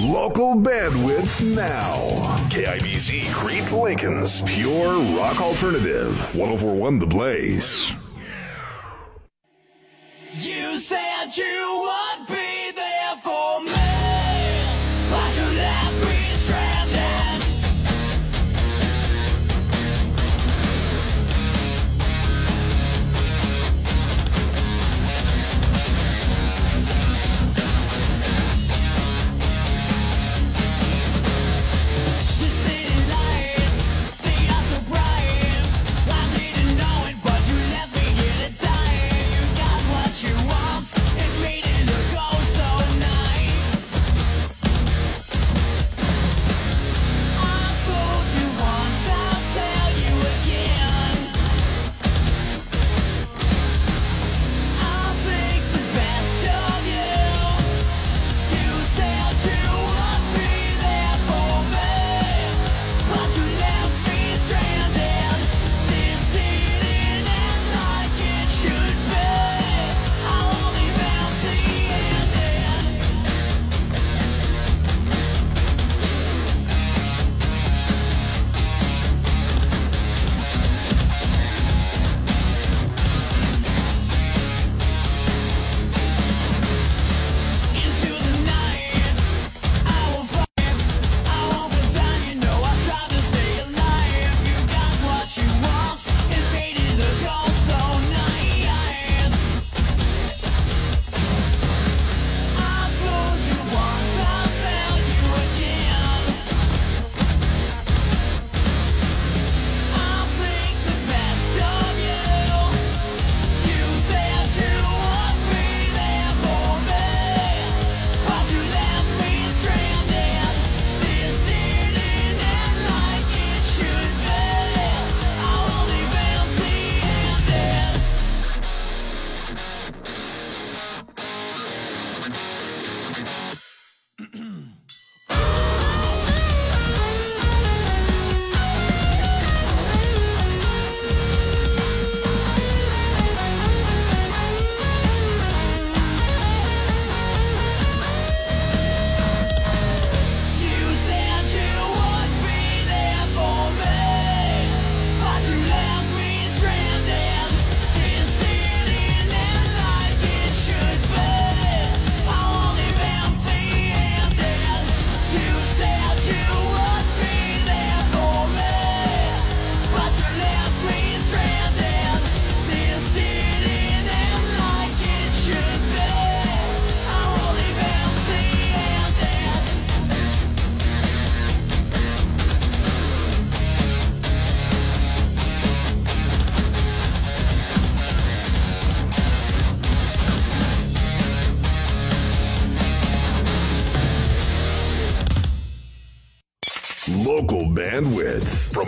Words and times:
Local 0.00 0.56
bandwidth 0.56 1.54
now. 1.54 1.94
KIBZ 2.50 3.32
Crete 3.32 3.70
Lincoln's 3.70 4.42
Pure 4.42 4.98
Rock 5.16 5.40
Alternative. 5.40 6.18
1041 6.34 6.98
The 6.98 7.06
Blaze. 7.06 7.92
You 10.32 10.78
said 10.80 11.36
you 11.36 11.86
would 11.86 12.26
be 12.26 12.72
there 12.74 13.16
for 13.22 13.53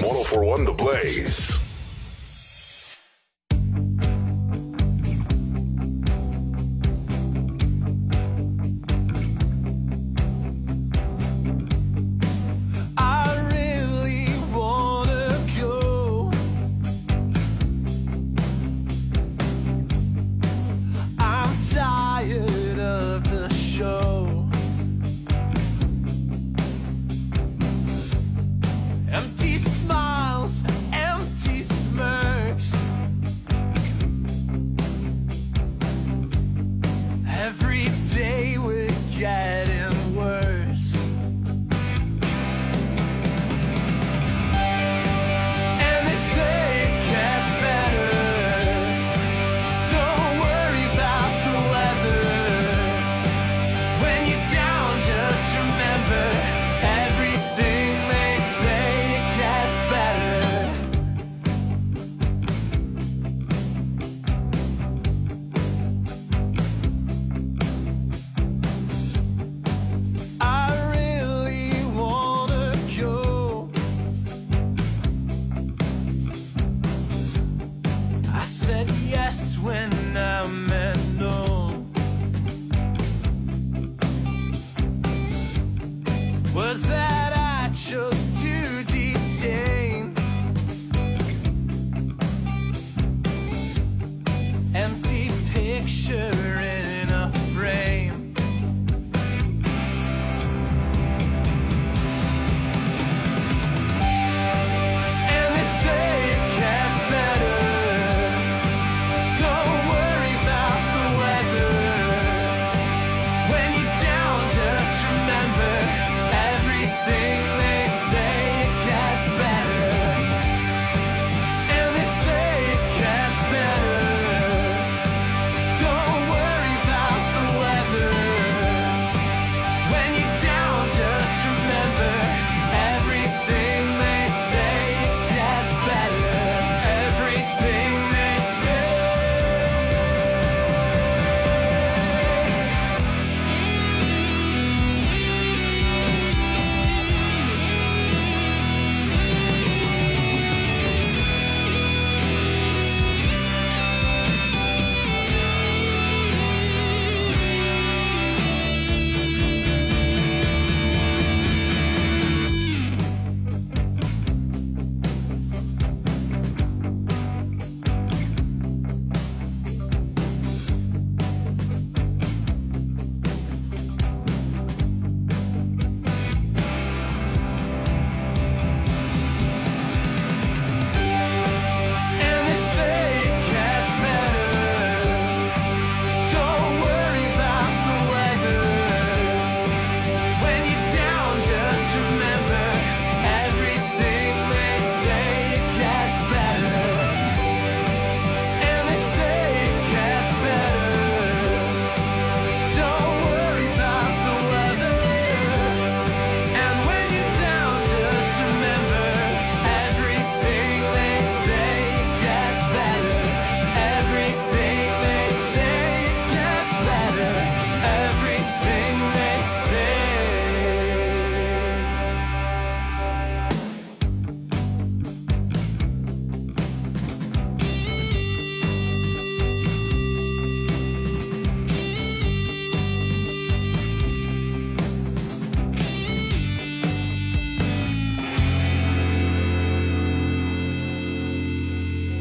1041 0.06 0.64
The 0.66 0.72
Blaze. 0.72 1.65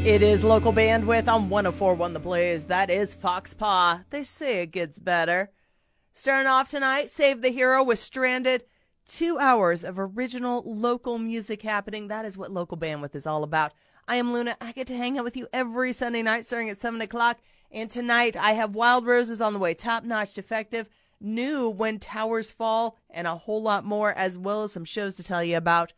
It 0.06 0.22
is 0.22 0.44
local 0.44 0.72
bandwidth 0.72 1.26
on 1.26 1.50
1041 1.50 2.12
The 2.12 2.20
Blaze. 2.20 2.66
That 2.66 2.90
is 2.90 3.12
Fox 3.12 3.54
Paw. 3.54 4.02
They 4.10 4.22
say 4.22 4.62
it 4.62 4.70
gets 4.70 5.00
better. 5.00 5.50
Starting 6.12 6.46
off 6.46 6.70
tonight, 6.70 7.10
Save 7.10 7.42
the 7.42 7.48
Hero 7.48 7.82
with 7.82 7.98
Stranded. 7.98 8.62
Two 9.04 9.36
hours 9.40 9.82
of 9.82 9.98
original 9.98 10.62
local 10.64 11.18
music 11.18 11.62
happening. 11.62 12.06
That 12.06 12.24
is 12.24 12.38
what 12.38 12.52
local 12.52 12.78
bandwidth 12.78 13.16
is 13.16 13.26
all 13.26 13.42
about. 13.42 13.72
I 14.06 14.14
am 14.14 14.32
Luna. 14.32 14.56
I 14.60 14.70
get 14.70 14.86
to 14.86 14.96
hang 14.96 15.18
out 15.18 15.24
with 15.24 15.36
you 15.36 15.48
every 15.52 15.92
Sunday 15.92 16.22
night 16.22 16.46
starting 16.46 16.70
at 16.70 16.78
7 16.78 17.00
o'clock. 17.00 17.38
And 17.72 17.90
tonight 17.90 18.36
I 18.36 18.52
have 18.52 18.76
Wild 18.76 19.06
Roses 19.06 19.40
on 19.40 19.54
the 19.54 19.58
way, 19.58 19.74
top 19.74 20.04
notch 20.04 20.34
defective, 20.34 20.88
new 21.20 21.68
When 21.68 21.98
Towers 21.98 22.52
Fall, 22.52 22.96
and 23.10 23.26
a 23.26 23.34
whole 23.34 23.60
lot 23.60 23.84
more, 23.84 24.12
as 24.12 24.38
well 24.38 24.62
as 24.62 24.72
some 24.72 24.84
shows 24.84 25.16
to 25.16 25.24
tell 25.24 25.42
you 25.42 25.56
about, 25.56 25.94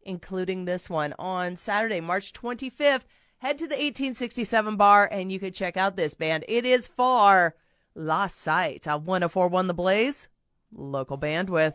including 0.00 0.64
this 0.64 0.88
one 0.88 1.12
on 1.18 1.56
Saturday, 1.56 2.00
March 2.00 2.32
25th 2.32 3.04
head 3.40 3.58
to 3.58 3.66
the 3.66 3.74
1867 3.74 4.76
bar 4.76 5.08
and 5.10 5.32
you 5.32 5.40
can 5.40 5.52
check 5.52 5.76
out 5.76 5.96
this 5.96 6.14
band. 6.14 6.44
It 6.46 6.64
is 6.64 6.86
for 6.86 7.54
Lost 7.94 8.36
Sight 8.36 8.86
on 8.86 9.04
1041 9.04 9.66
The 9.66 9.74
Blaze, 9.74 10.28
local 10.72 11.18
bandwidth. 11.18 11.74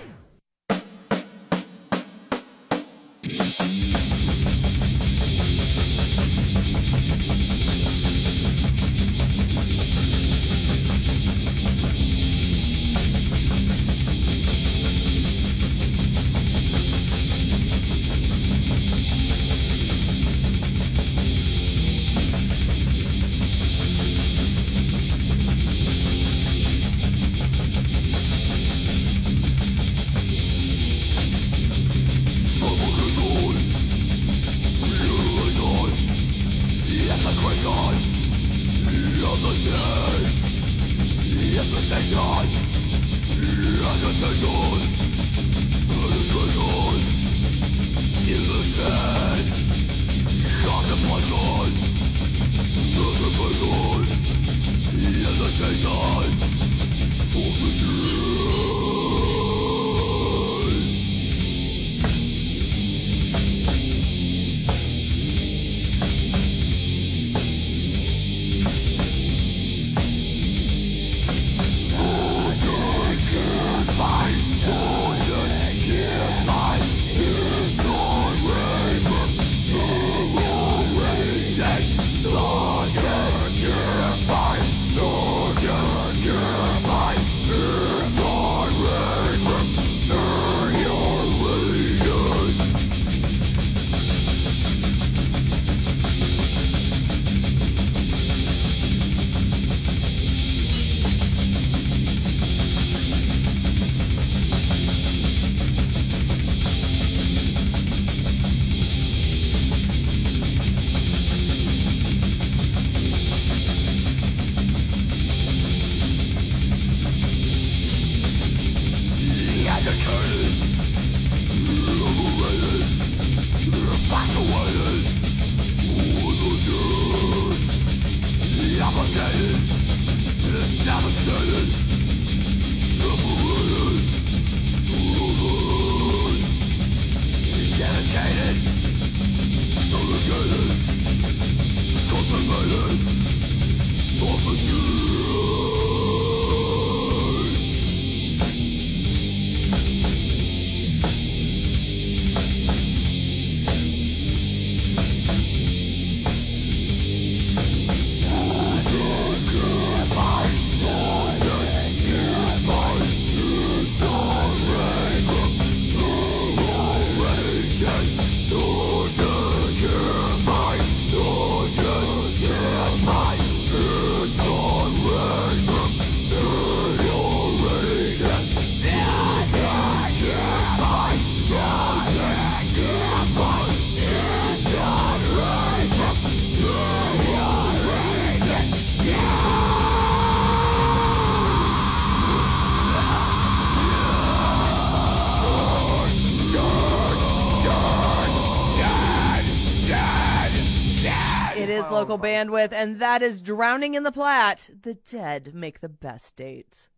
Local 202.11 202.27
bandwidth, 202.27 202.73
and 202.73 202.99
that 202.99 203.21
is 203.21 203.41
Drowning 203.41 203.93
in 203.93 204.03
the 204.03 204.11
Platte. 204.11 204.69
The 204.81 204.95
dead 204.95 205.53
make 205.53 205.79
the 205.79 205.87
best 205.87 206.35
dates. 206.35 206.89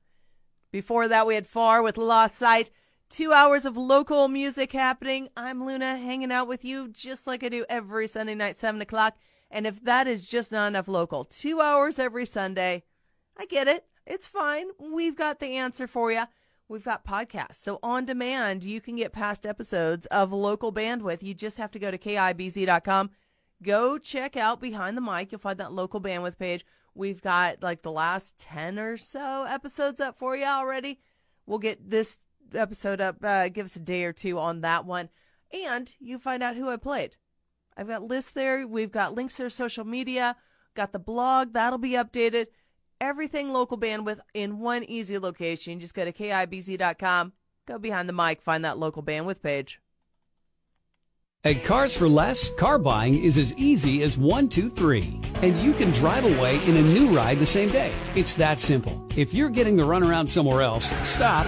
Before 0.71 1.07
that, 1.07 1.27
we 1.27 1.35
had 1.35 1.45
Far 1.45 1.83
with 1.83 1.97
Lost 1.97 2.35
Sight. 2.35 2.71
Two 3.11 3.31
hours 3.31 3.63
of 3.63 3.77
local 3.77 4.27
music 4.27 4.71
happening. 4.71 5.29
I'm 5.37 5.63
Luna 5.63 5.97
hanging 5.97 6.31
out 6.31 6.47
with 6.47 6.65
you 6.65 6.87
just 6.87 7.27
like 7.27 7.43
I 7.43 7.49
do 7.49 7.63
every 7.69 8.07
Sunday 8.07 8.33
night, 8.33 8.57
7 8.57 8.81
o'clock. 8.81 9.15
And 9.51 9.67
if 9.67 9.83
that 9.83 10.07
is 10.07 10.25
just 10.25 10.51
not 10.51 10.65
enough 10.69 10.87
local, 10.87 11.25
two 11.25 11.61
hours 11.61 11.99
every 11.99 12.25
Sunday, 12.25 12.81
I 13.37 13.45
get 13.45 13.67
it. 13.67 13.85
It's 14.07 14.25
fine. 14.25 14.69
We've 14.79 15.15
got 15.15 15.39
the 15.39 15.57
answer 15.57 15.85
for 15.85 16.11
you. 16.11 16.23
We've 16.67 16.83
got 16.83 17.05
podcasts. 17.05 17.57
So 17.57 17.77
on 17.83 18.05
demand, 18.05 18.63
you 18.63 18.81
can 18.81 18.95
get 18.95 19.13
past 19.13 19.45
episodes 19.45 20.07
of 20.07 20.33
local 20.33 20.73
bandwidth. 20.73 21.21
You 21.21 21.35
just 21.35 21.59
have 21.59 21.69
to 21.71 21.79
go 21.79 21.91
to 21.91 21.99
KIBZ.com. 21.99 23.11
Go 23.63 23.97
check 23.97 24.35
out 24.35 24.59
Behind 24.59 24.97
the 24.97 25.01
Mic. 25.01 25.31
You'll 25.31 25.39
find 25.39 25.59
that 25.59 25.71
local 25.71 26.01
bandwidth 26.01 26.37
page. 26.37 26.65
We've 26.95 27.21
got 27.21 27.63
like 27.63 27.81
the 27.81 27.91
last 27.91 28.37
10 28.37 28.77
or 28.77 28.97
so 28.97 29.45
episodes 29.45 29.99
up 29.99 30.17
for 30.17 30.35
you 30.35 30.45
already. 30.45 30.99
We'll 31.45 31.59
get 31.59 31.89
this 31.89 32.19
episode 32.53 33.01
up. 33.01 33.23
Uh, 33.23 33.49
give 33.49 33.65
us 33.65 33.75
a 33.75 33.79
day 33.79 34.03
or 34.03 34.13
two 34.13 34.37
on 34.37 34.61
that 34.61 34.85
one. 34.85 35.09
And 35.51 35.91
you 35.99 36.19
find 36.19 36.43
out 36.43 36.55
who 36.55 36.69
I 36.69 36.77
played. 36.77 37.17
I've 37.75 37.87
got 37.87 38.03
lists 38.03 38.31
there. 38.31 38.67
We've 38.67 38.91
got 38.91 39.15
links 39.15 39.37
to 39.37 39.43
our 39.43 39.49
social 39.49 39.85
media, 39.85 40.35
got 40.75 40.91
the 40.91 40.99
blog. 40.99 41.53
That'll 41.53 41.79
be 41.79 41.91
updated. 41.91 42.47
Everything 43.01 43.51
local 43.51 43.77
bandwidth 43.77 44.19
in 44.33 44.59
one 44.59 44.83
easy 44.83 45.17
location. 45.17 45.79
Just 45.79 45.93
go 45.93 46.05
to 46.05 46.13
KIBZ.com, 46.13 47.33
go 47.65 47.77
behind 47.77 48.07
the 48.07 48.13
mic, 48.13 48.41
find 48.41 48.63
that 48.63 48.77
local 48.77 49.03
bandwidth 49.03 49.41
page. 49.41 49.79
At 51.45 51.65
Cars 51.65 51.97
for 51.97 52.07
Less, 52.07 52.49
car 52.51 52.79
buying 52.79 53.21
is 53.21 53.37
as 53.37 53.53
easy 53.57 54.01
as 54.01 54.17
one, 54.17 54.47
two, 54.47 54.69
three. 54.69 55.19
And 55.41 55.59
you 55.59 55.73
can 55.73 55.91
drive 55.91 56.23
away 56.23 56.63
in 56.63 56.77
a 56.77 56.81
new 56.81 57.13
ride 57.13 57.37
the 57.37 57.45
same 57.45 57.67
day. 57.67 57.91
It's 58.15 58.33
that 58.35 58.61
simple. 58.61 59.05
If 59.17 59.33
you're 59.33 59.49
getting 59.49 59.75
the 59.75 59.83
runaround 59.83 60.29
somewhere 60.29 60.61
else, 60.61 60.85
stop 61.05 61.45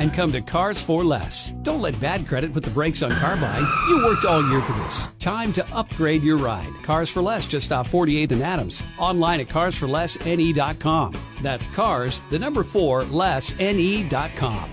and 0.00 0.12
come 0.12 0.32
to 0.32 0.40
Cars 0.40 0.82
for 0.82 1.04
Less. 1.04 1.52
Don't 1.62 1.82
let 1.82 2.00
bad 2.00 2.26
credit 2.26 2.52
put 2.52 2.64
the 2.64 2.70
brakes 2.70 3.04
on 3.04 3.12
car 3.12 3.36
buying. 3.36 3.64
You 3.88 4.04
worked 4.04 4.24
all 4.24 4.42
year 4.50 4.60
for 4.62 4.72
this. 4.72 5.06
Time 5.20 5.52
to 5.52 5.64
upgrade 5.72 6.24
your 6.24 6.38
ride. 6.38 6.72
Cars 6.82 7.10
for 7.10 7.22
Less 7.22 7.46
just 7.46 7.70
off 7.70 7.92
48th 7.92 8.32
and 8.32 8.42
Adams. 8.42 8.82
Online 8.98 9.38
at 9.38 9.46
carsforlessne.com. 9.46 11.14
That's 11.42 11.68
cars, 11.68 12.22
the 12.22 12.40
number 12.40 12.64
four, 12.64 13.04
less, 13.04 13.52
lessne.com. 13.52 14.68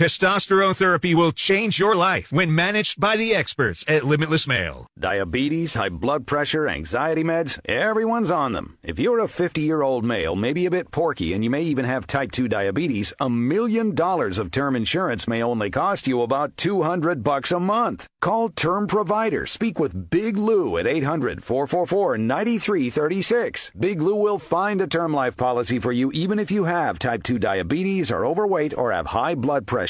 Testosterone 0.00 0.74
therapy 0.74 1.14
will 1.14 1.30
change 1.30 1.78
your 1.78 1.94
life 1.94 2.32
when 2.32 2.54
managed 2.54 2.98
by 2.98 3.18
the 3.18 3.34
experts 3.34 3.84
at 3.86 4.02
Limitless 4.02 4.48
Male. 4.48 4.86
Diabetes, 4.98 5.74
high 5.74 5.90
blood 5.90 6.26
pressure, 6.26 6.66
anxiety 6.66 7.22
meds, 7.22 7.58
everyone's 7.66 8.30
on 8.30 8.52
them. 8.52 8.78
If 8.82 8.98
you're 8.98 9.18
a 9.18 9.28
50 9.28 9.60
year 9.60 9.82
old 9.82 10.02
male, 10.02 10.34
maybe 10.34 10.64
a 10.64 10.70
bit 10.70 10.90
porky, 10.90 11.34
and 11.34 11.44
you 11.44 11.50
may 11.50 11.64
even 11.64 11.84
have 11.84 12.06
type 12.06 12.32
2 12.32 12.48
diabetes, 12.48 13.12
a 13.20 13.28
million 13.28 13.94
dollars 13.94 14.38
of 14.38 14.50
term 14.50 14.74
insurance 14.74 15.28
may 15.28 15.42
only 15.42 15.68
cost 15.68 16.08
you 16.08 16.22
about 16.22 16.56
200 16.56 17.22
bucks 17.22 17.52
a 17.52 17.60
month. 17.60 18.06
Call 18.22 18.48
Term 18.48 18.86
Provider. 18.86 19.44
Speak 19.44 19.78
with 19.78 20.08
Big 20.08 20.38
Lou 20.38 20.78
at 20.78 20.86
800 20.86 21.44
444 21.44 22.16
9336. 22.16 23.72
Big 23.78 24.00
Lou 24.00 24.16
will 24.16 24.38
find 24.38 24.80
a 24.80 24.86
term 24.86 25.12
life 25.12 25.36
policy 25.36 25.78
for 25.78 25.92
you 25.92 26.10
even 26.12 26.38
if 26.38 26.50
you 26.50 26.64
have 26.64 26.98
type 26.98 27.22
2 27.22 27.38
diabetes, 27.38 28.10
are 28.10 28.24
overweight, 28.24 28.72
or 28.78 28.92
have 28.92 29.08
high 29.08 29.34
blood 29.34 29.66
pressure. 29.66 29.89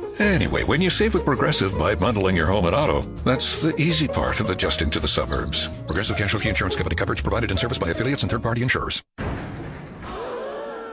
Anyway, 0.19 0.63
when 0.63 0.81
you 0.81 0.89
save 0.89 1.13
with 1.13 1.25
Progressive 1.25 1.77
by 1.77 1.95
bundling 1.95 2.35
your 2.35 2.45
home 2.45 2.65
and 2.65 2.75
auto, 2.75 3.01
that's 3.23 3.61
the 3.61 3.75
easy 3.81 4.07
part 4.07 4.39
of 4.39 4.49
adjusting 4.49 4.89
to 4.91 4.99
the 4.99 5.07
suburbs. 5.07 5.67
Progressive 5.85 6.17
Casualty 6.17 6.49
Insurance 6.49 6.75
Company 6.75 6.95
coverage 6.95 7.23
provided 7.23 7.49
and 7.49 7.59
serviced 7.59 7.81
by 7.81 7.89
affiliates 7.89 8.23
and 8.23 8.31
third 8.31 8.43
party 8.43 8.61
insurers. 8.61 9.01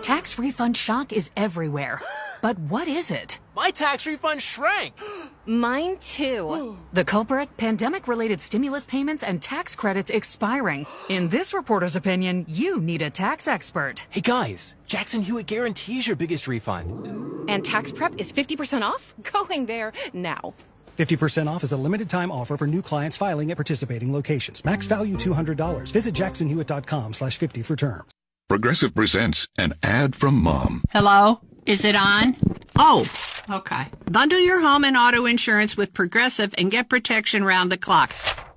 Tax 0.09 0.39
refund 0.39 0.75
shock 0.75 1.13
is 1.13 1.31
everywhere. 1.37 2.01
But 2.41 2.57
what 2.71 2.87
is 2.87 3.11
it? 3.11 3.41
My 3.55 3.71
tax 3.73 4.07
refund 4.07 4.41
shrank. 4.41 4.95
Mine 5.47 5.99
too. 5.99 6.79
The 6.95 7.05
culprit? 7.05 7.55
Pandemic 7.59 8.09
related 8.09 8.41
stimulus 8.41 8.87
payments 8.87 9.23
and 9.23 9.43
tax 9.43 9.77
credits 9.77 10.11
expiring. 10.11 10.87
In 11.11 11.29
this 11.29 11.53
reporter's 11.53 11.95
opinion, 11.95 12.47
you 12.49 12.81
need 12.81 13.03
a 13.03 13.11
tax 13.11 13.47
expert. 13.47 14.07
Hey 14.09 14.23
guys, 14.23 14.77
Jackson 14.87 15.21
Hewitt 15.21 15.47
guarantees 15.47 16.07
your 16.07 16.17
biggest 16.17 16.49
refund. 16.49 17.51
And 17.51 17.63
tax 17.63 17.93
prep 17.93 18.15
is 18.19 18.33
50% 18.33 18.81
off? 18.83 19.15
Going 19.33 19.67
there 19.67 19.93
now. 20.15 20.55
50% 20.99 21.49
off 21.49 21.65
is 21.65 21.73
a 21.73 21.77
limited 21.77 22.09
time 22.09 22.33
offer 22.33 22.57
for 22.57 22.67
new 22.67 22.81
clients 22.81 23.19
filing 23.19 23.51
at 23.51 23.59
participating 23.59 24.11
locations. 24.13 24.65
Max 24.65 24.87
value 24.87 25.17
$200. 25.17 25.93
Visit 25.93 26.15
jacksonhewitt.com 26.15 27.13
slash 27.13 27.37
50 27.37 27.63
for 27.63 27.77
terms. 27.77 28.18
Progressive 28.49 28.95
presents 28.95 29.47
an 29.59 29.75
ad 29.83 30.17
from 30.17 30.43
mom. 30.43 30.83
Hello? 30.91 31.39
Is 31.67 31.85
it 31.85 31.95
on? 31.95 32.35
Oh, 32.77 33.07
okay. 33.51 33.89
Bundle 34.11 34.41
your 34.41 34.63
home 34.63 34.85
and 34.85 34.97
auto 34.97 35.27
insurance 35.27 35.77
with 35.77 35.93
Progressive 35.93 36.55
and 36.57 36.71
get 36.71 36.89
protection 36.89 37.45
round 37.45 37.71
the 37.71 37.77
clock. 37.77 38.15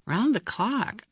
Round 0.08 0.34
the 0.34 0.40
clock? 0.40 1.04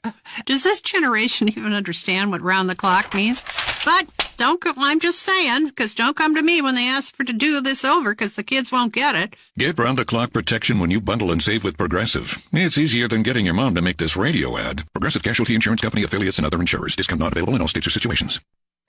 Does 0.46 0.64
this 0.64 0.80
generation 0.80 1.50
even 1.58 1.74
understand 1.74 2.32
what 2.32 2.42
round 2.42 2.70
the 2.70 2.76
clock 2.76 3.14
means? 3.14 3.44
But 3.84 4.08
don't 4.38 4.62
go, 4.62 4.72
I'm 4.78 5.02
just 5.02 5.20
saying, 5.20 5.68
because 5.68 5.94
don't 5.94 6.16
come 6.16 6.36
to 6.36 6.42
me 6.42 6.62
when 6.62 6.76
they 6.76 6.88
ask 6.88 7.14
for 7.14 7.26
to 7.26 7.34
do 7.34 7.60
this 7.60 7.84
over, 7.84 8.14
because 8.14 8.36
the 8.36 8.44
kids 8.44 8.72
won't 8.72 8.94
get 8.94 9.14
it. 9.14 9.36
Get 9.58 9.78
round 9.78 9.98
the 9.98 10.06
clock 10.06 10.32
protection 10.32 10.80
when 10.80 10.90
you 10.90 11.02
bundle 11.02 11.34
and 11.34 11.44
save 11.44 11.66
with 11.66 11.78
Progressive. 11.78 12.48
It's 12.54 12.78
easier 12.78 13.10
than 13.10 13.24
getting 13.24 13.44
your 13.44 13.56
mom 13.56 13.76
to 13.76 13.82
make 13.82 13.98
this 13.98 14.16
radio 14.16 14.58
ad. 14.58 14.84
Progressive 14.94 15.24
Casualty 15.24 15.54
Insurance 15.54 15.82
Company 15.82 16.04
affiliates 16.04 16.38
and 16.38 16.48
other 16.48 16.62
insurers. 16.62 16.96
Discount 16.96 17.20
not 17.20 17.34
available 17.34 17.56
in 17.56 17.62
all 17.62 17.68
states 17.68 17.86
or 17.86 17.90
situations. 17.90 18.40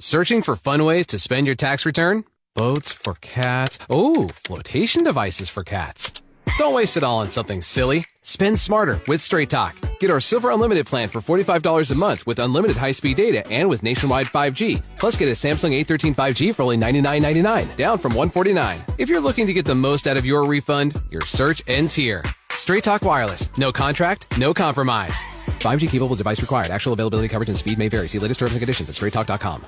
Searching 0.02 0.40
for 0.40 0.56
fun 0.56 0.86
ways 0.86 1.06
to 1.08 1.18
spend 1.18 1.44
your 1.44 1.54
tax 1.54 1.84
return? 1.84 2.24
Boats 2.54 2.90
for 2.90 3.16
cats. 3.20 3.78
Oh, 3.90 4.28
flotation 4.28 5.04
devices 5.04 5.50
for 5.50 5.62
cats. 5.62 6.14
Don't 6.56 6.72
waste 6.72 6.96
it 6.96 7.02
all 7.04 7.18
on 7.18 7.28
something 7.28 7.60
silly. 7.60 8.06
Spend 8.22 8.58
smarter 8.58 9.02
with 9.08 9.20
Straight 9.20 9.50
Talk. 9.50 9.76
Get 9.98 10.10
our 10.10 10.18
Silver 10.18 10.52
Unlimited 10.52 10.86
plan 10.86 11.10
for 11.10 11.20
$45 11.20 11.90
a 11.90 11.94
month 11.94 12.26
with 12.26 12.38
unlimited 12.38 12.78
high-speed 12.78 13.18
data 13.18 13.46
and 13.50 13.68
with 13.68 13.82
nationwide 13.82 14.26
5G. 14.28 14.82
Plus 14.98 15.18
get 15.18 15.28
a 15.28 15.32
Samsung 15.32 15.78
A13 15.78 16.14
5G 16.14 16.54
for 16.54 16.62
only 16.62 16.78
$99.99, 16.78 17.76
down 17.76 17.98
from 17.98 18.12
149. 18.12 18.78
If 18.96 19.10
you're 19.10 19.20
looking 19.20 19.46
to 19.48 19.52
get 19.52 19.66
the 19.66 19.74
most 19.74 20.06
out 20.06 20.16
of 20.16 20.24
your 20.24 20.46
refund, 20.46 20.96
your 21.10 21.26
search 21.26 21.60
ends 21.66 21.94
here. 21.94 22.24
Straight 22.52 22.84
Talk 22.84 23.02
Wireless. 23.02 23.50
No 23.58 23.70
contract, 23.70 24.38
no 24.38 24.54
compromise. 24.54 25.12
5G 25.60 25.90
capable 25.90 26.16
device 26.16 26.40
required. 26.40 26.70
Actual 26.70 26.94
availability, 26.94 27.28
coverage, 27.28 27.50
and 27.50 27.58
speed 27.58 27.76
may 27.76 27.88
vary. 27.88 28.08
See 28.08 28.18
latest 28.18 28.40
terms 28.40 28.52
and 28.52 28.60
conditions 28.60 28.88
at 28.88 28.94
straighttalk.com. 28.94 29.66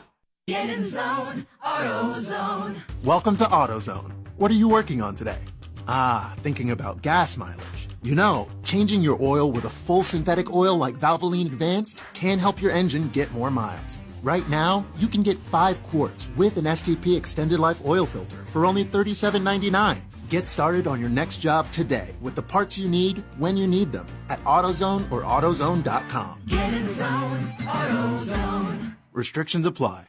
Get 0.48 0.70
in 0.70 0.84
zone, 0.84 1.46
AutoZone. 1.62 2.74
Welcome 3.04 3.36
to 3.36 3.44
AutoZone. 3.44 4.12
What 4.38 4.50
are 4.50 4.54
you 4.54 4.68
working 4.68 5.00
on 5.00 5.14
today? 5.14 5.38
Ah, 5.86 6.34
thinking 6.38 6.72
about 6.72 7.00
gas 7.00 7.36
mileage. 7.36 7.86
You 8.02 8.16
know, 8.16 8.48
changing 8.64 9.02
your 9.02 9.16
oil 9.22 9.52
with 9.52 9.66
a 9.66 9.70
full 9.70 10.02
synthetic 10.02 10.52
oil 10.52 10.76
like 10.76 10.98
Valvoline 10.98 11.46
Advanced 11.46 12.02
can 12.12 12.40
help 12.40 12.60
your 12.60 12.72
engine 12.72 13.08
get 13.10 13.30
more 13.30 13.52
miles. 13.52 14.00
Right 14.20 14.48
now, 14.48 14.84
you 14.96 15.06
can 15.06 15.22
get 15.22 15.38
5 15.38 15.80
quarts 15.84 16.28
with 16.36 16.56
an 16.56 16.64
STP 16.64 17.16
extended 17.16 17.60
life 17.60 17.80
oil 17.86 18.04
filter 18.04 18.38
for 18.46 18.66
only 18.66 18.84
$37.99. 18.84 19.98
Get 20.28 20.48
started 20.48 20.88
on 20.88 20.98
your 20.98 21.08
next 21.08 21.36
job 21.36 21.70
today 21.70 22.16
with 22.20 22.34
the 22.34 22.42
parts 22.42 22.76
you 22.76 22.88
need 22.88 23.22
when 23.38 23.56
you 23.56 23.68
need 23.68 23.92
them 23.92 24.08
at 24.28 24.42
AutoZone 24.42 25.08
or 25.12 25.22
AutoZone.com. 25.22 26.42
Get 26.48 26.74
in 26.74 26.92
zone, 26.92 27.54
AutoZone. 27.60 28.96
Restrictions 29.12 29.66
apply. 29.66 30.08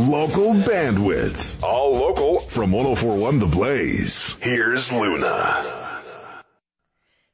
Local 0.00 0.54
bandwidth. 0.54 1.62
All 1.62 1.92
local 1.92 2.40
from 2.40 2.72
1041 2.72 3.38
The 3.38 3.44
Blaze. 3.44 4.34
Here's 4.40 4.90
Luna. 4.90 6.02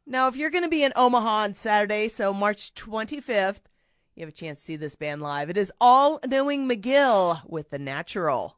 Now, 0.04 0.26
if 0.26 0.34
you're 0.34 0.50
going 0.50 0.64
to 0.64 0.68
be 0.68 0.82
in 0.82 0.92
Omaha 0.96 1.44
on 1.44 1.54
Saturday, 1.54 2.08
so 2.08 2.32
March 2.32 2.74
25th, 2.74 3.60
you 4.16 4.22
have 4.22 4.30
a 4.30 4.32
chance 4.32 4.58
to 4.58 4.64
see 4.64 4.74
this 4.74 4.96
band 4.96 5.22
live. 5.22 5.48
It 5.48 5.56
is 5.56 5.70
All 5.80 6.18
Knowing 6.26 6.68
McGill 6.68 7.48
with 7.48 7.70
The 7.70 7.78
Natural. 7.78 8.56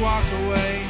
Walked 0.00 0.32
away. 0.32 0.85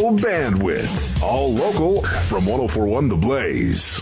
Bandwidth. 0.00 1.22
All 1.22 1.52
local 1.52 2.02
from 2.02 2.46
1041 2.46 3.08
The 3.08 3.16
Blaze. 3.16 3.99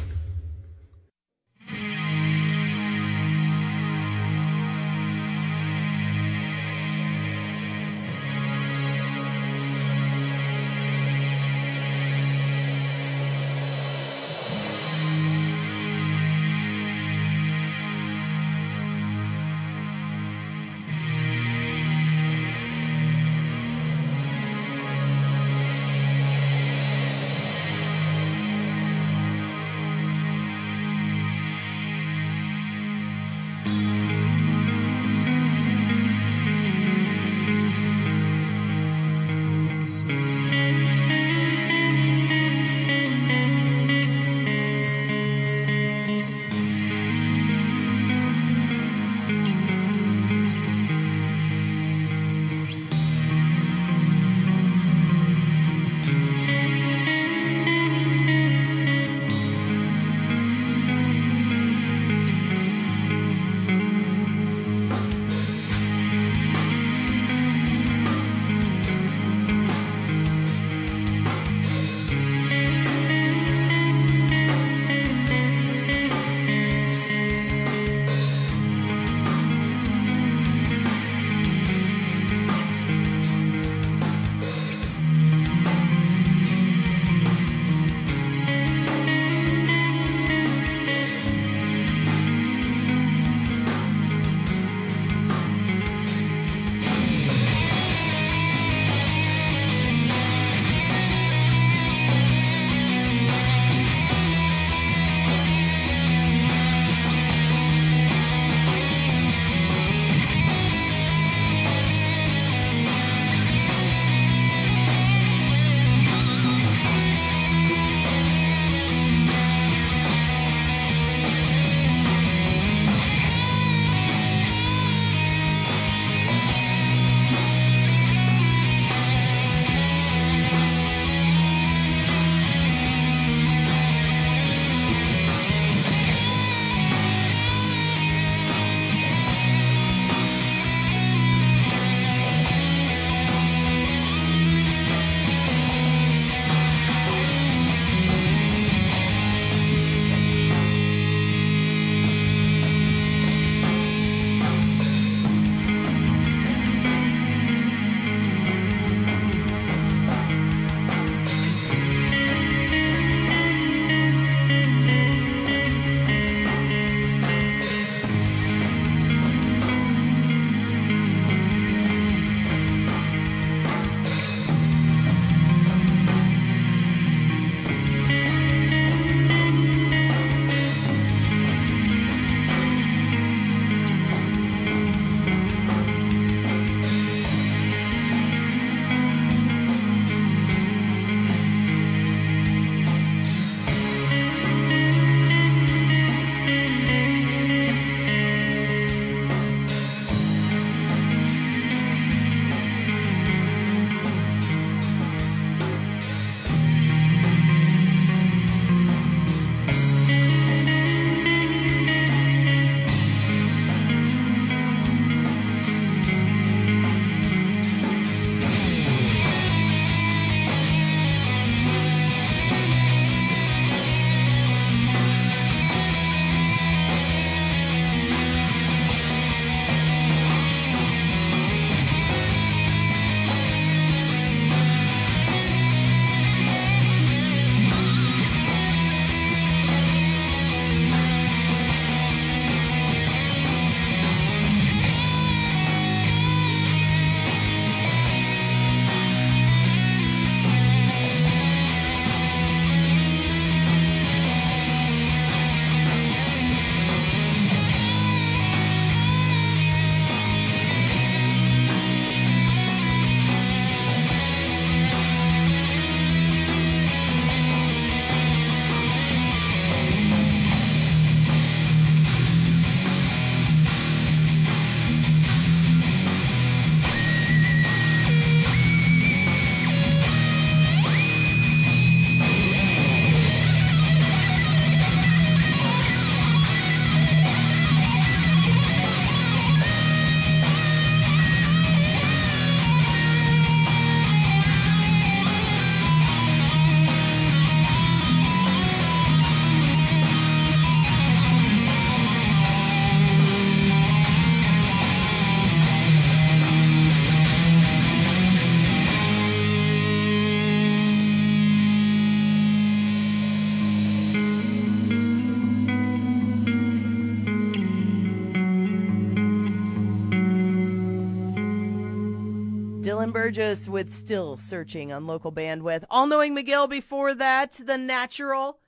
Burgess 323.13 323.65
mm-hmm. 323.65 323.73
with 323.73 323.93
Still 323.93 324.37
Searching 324.37 324.93
on 324.93 325.07
local 325.07 325.33
bandwidth. 325.33 325.85
All 325.91 326.07
Knowing 326.07 326.35
McGill 326.37 326.69
before 326.69 327.15
that, 327.15 327.53
The 327.53 327.79
Natural. 327.79 328.59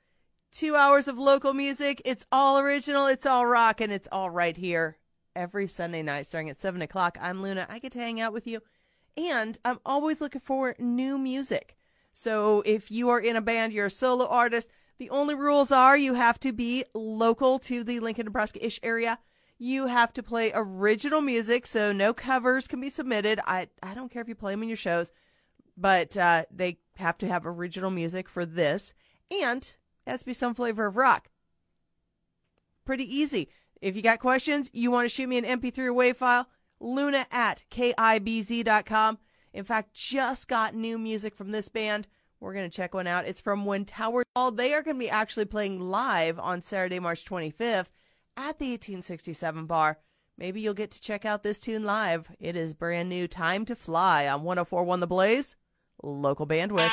Two 0.52 0.74
hours 0.76 1.08
of 1.08 1.18
local 1.18 1.52
music. 1.52 2.02
It's 2.04 2.26
all 2.32 2.58
original, 2.58 3.06
it's 3.06 3.26
all 3.26 3.46
rock, 3.46 3.80
and 3.80 3.92
it's 3.92 4.08
all 4.10 4.30
right 4.30 4.56
here 4.56 4.98
every 5.36 5.68
Sunday 5.68 6.02
night 6.02 6.26
starting 6.26 6.50
at 6.50 6.60
7 6.60 6.82
o'clock. 6.82 7.16
I'm 7.20 7.42
Luna. 7.42 7.66
I 7.68 7.78
get 7.78 7.92
to 7.92 7.98
hang 7.98 8.20
out 8.20 8.32
with 8.32 8.46
you. 8.46 8.60
And 9.16 9.58
I'm 9.64 9.78
always 9.84 10.20
looking 10.20 10.40
for 10.40 10.74
new 10.78 11.18
music. 11.18 11.76
So 12.12 12.62
if 12.66 12.90
you 12.90 13.08
are 13.10 13.20
in 13.20 13.36
a 13.36 13.40
band, 13.40 13.72
you're 13.72 13.86
a 13.86 13.90
solo 13.90 14.26
artist, 14.26 14.68
the 14.98 15.10
only 15.10 15.34
rules 15.34 15.72
are 15.72 15.96
you 15.96 16.14
have 16.14 16.38
to 16.40 16.52
be 16.52 16.84
local 16.94 17.58
to 17.60 17.84
the 17.84 18.00
Lincoln, 18.00 18.26
Nebraska 18.26 18.64
ish 18.64 18.80
area. 18.82 19.18
You 19.62 19.88
have 19.88 20.14
to 20.14 20.22
play 20.22 20.52
original 20.54 21.20
music, 21.20 21.66
so 21.66 21.92
no 21.92 22.14
covers 22.14 22.66
can 22.66 22.80
be 22.80 22.88
submitted. 22.88 23.40
I, 23.44 23.68
I 23.82 23.92
don't 23.92 24.10
care 24.10 24.22
if 24.22 24.28
you 24.28 24.34
play 24.34 24.54
them 24.54 24.62
in 24.62 24.70
your 24.70 24.76
shows, 24.76 25.12
but 25.76 26.16
uh, 26.16 26.46
they 26.50 26.78
have 26.96 27.18
to 27.18 27.28
have 27.28 27.44
original 27.44 27.90
music 27.90 28.26
for 28.26 28.46
this. 28.46 28.94
And 29.30 29.62
it 30.06 30.10
has 30.10 30.20
to 30.20 30.26
be 30.26 30.32
some 30.32 30.54
flavor 30.54 30.86
of 30.86 30.96
rock. 30.96 31.28
Pretty 32.86 33.04
easy. 33.04 33.50
If 33.82 33.96
you 33.96 34.00
got 34.00 34.18
questions, 34.18 34.70
you 34.72 34.90
want 34.90 35.04
to 35.04 35.14
shoot 35.14 35.28
me 35.28 35.36
an 35.36 35.60
MP3 35.60 35.78
or 35.80 35.92
WAV 35.92 36.16
file, 36.16 36.48
luna 36.80 37.26
at 37.30 37.64
kibz.com. 37.70 39.18
In 39.52 39.64
fact, 39.64 39.92
just 39.92 40.48
got 40.48 40.74
new 40.74 40.98
music 40.98 41.34
from 41.34 41.50
this 41.50 41.68
band. 41.68 42.08
We're 42.40 42.54
going 42.54 42.70
to 42.70 42.74
check 42.74 42.94
one 42.94 43.06
out. 43.06 43.26
It's 43.26 43.42
from 43.42 43.66
When 43.66 43.84
Towers 43.84 44.24
Fall. 44.34 44.52
They 44.52 44.72
are 44.72 44.82
going 44.82 44.96
to 44.96 45.00
be 45.00 45.10
actually 45.10 45.44
playing 45.44 45.80
live 45.80 46.38
on 46.38 46.62
Saturday, 46.62 46.98
March 46.98 47.26
25th 47.26 47.90
at 48.40 48.58
the 48.58 48.70
1867 48.70 49.66
bar. 49.66 49.98
Maybe 50.38 50.62
you'll 50.62 50.72
get 50.72 50.90
to 50.92 51.00
check 51.00 51.26
out 51.26 51.42
this 51.42 51.60
tune 51.60 51.84
live. 51.84 52.28
It 52.40 52.56
is 52.56 52.72
brand 52.72 53.10
new 53.10 53.28
Time 53.28 53.66
to 53.66 53.76
Fly 53.76 54.26
on 54.26 54.42
1041 54.42 55.00
The 55.00 55.06
Blaze, 55.06 55.56
local 56.02 56.46
bandwidth. 56.46 56.90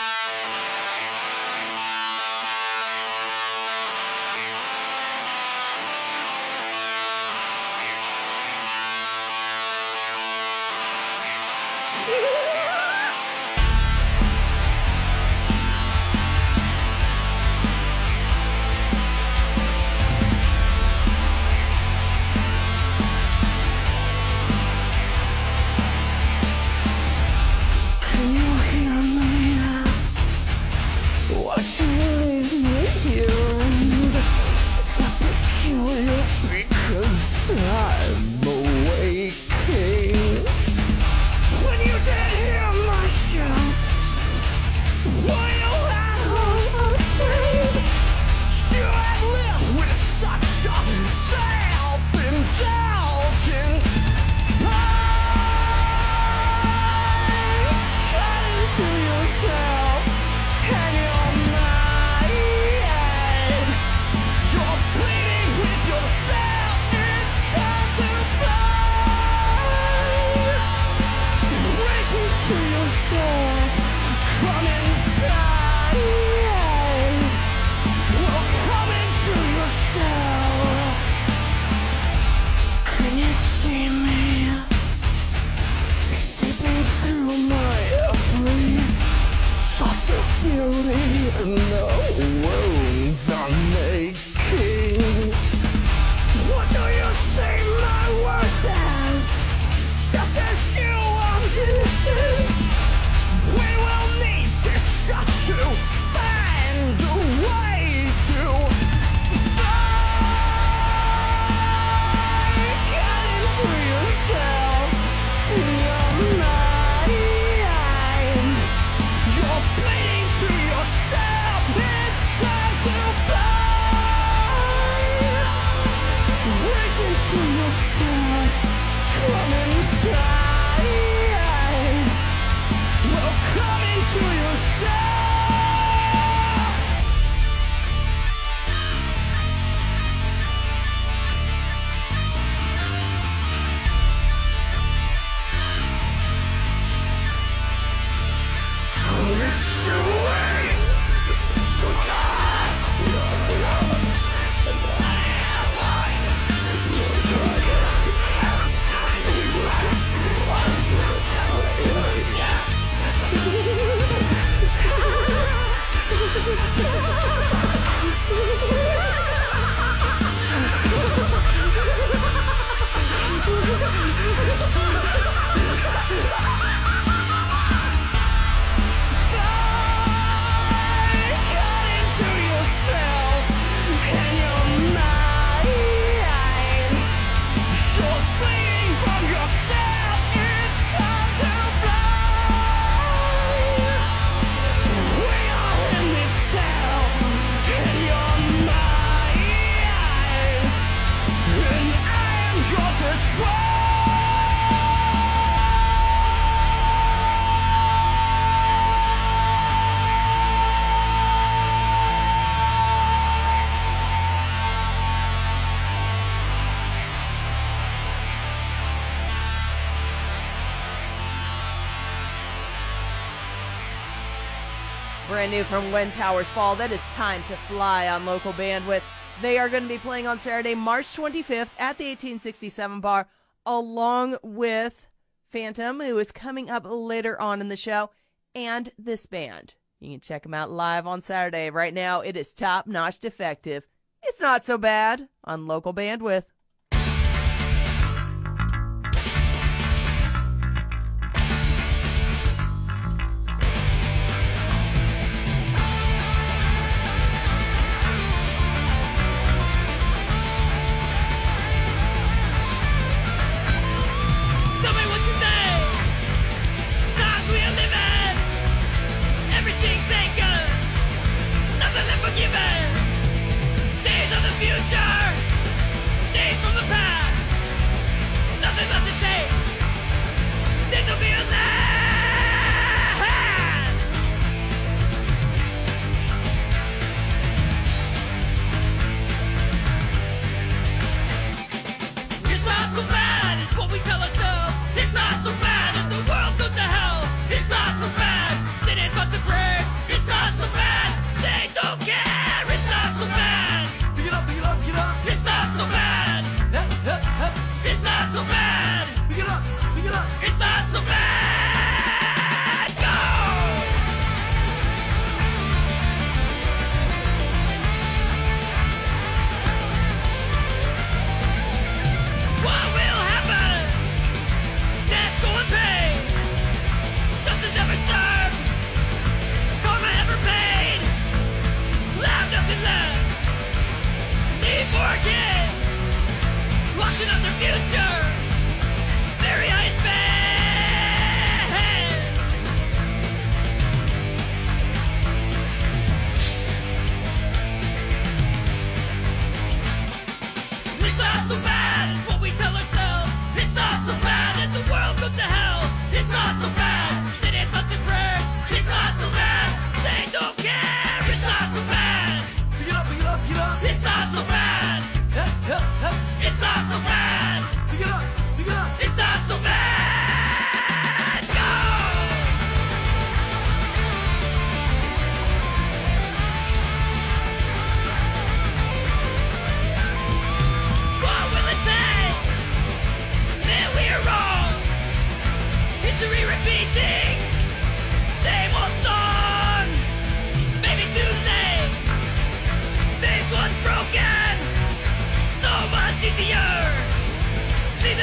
from 225.69 225.91
When 225.91 226.11
Towers 226.11 226.47
Fall. 226.49 226.77
That 226.77 226.93
is 226.93 227.01
Time 227.11 227.43
to 227.49 227.57
Fly 227.67 228.07
on 228.07 228.25
local 228.25 228.53
bandwidth. 228.53 229.01
They 229.41 229.57
are 229.57 229.67
going 229.67 229.83
to 229.83 229.89
be 229.89 229.97
playing 229.97 230.25
on 230.25 230.39
Saturday, 230.39 230.75
March 230.75 231.07
25th 231.07 231.69
at 231.77 231.97
the 231.97 232.07
1867 232.07 233.01
bar, 233.01 233.27
along 233.65 234.37
with 234.41 235.07
Phantom, 235.49 235.99
who 235.99 236.17
is 236.19 236.31
coming 236.31 236.69
up 236.69 236.85
later 236.87 237.39
on 237.41 237.59
in 237.59 237.67
the 237.67 237.75
show, 237.75 238.11
and 238.55 238.91
this 238.97 239.25
band. 239.25 239.75
You 239.99 240.11
can 240.11 240.21
check 240.21 240.43
them 240.43 240.53
out 240.53 240.71
live 240.71 241.05
on 241.05 241.19
Saturday. 241.19 241.69
Right 241.69 241.93
now, 241.93 242.21
it 242.21 242.37
is 242.37 242.53
top 242.53 242.87
notch 242.87 243.19
defective. 243.19 243.87
It's 244.23 244.39
not 244.39 244.63
so 244.63 244.77
bad 244.77 245.27
on 245.43 245.67
local 245.67 245.93
bandwidth. 245.93 246.45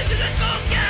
president 0.07 0.35
Volker! 0.39 0.84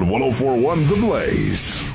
on 0.00 0.08
1041 0.08 0.86
The 0.86 0.96
Blaze. 0.96 1.89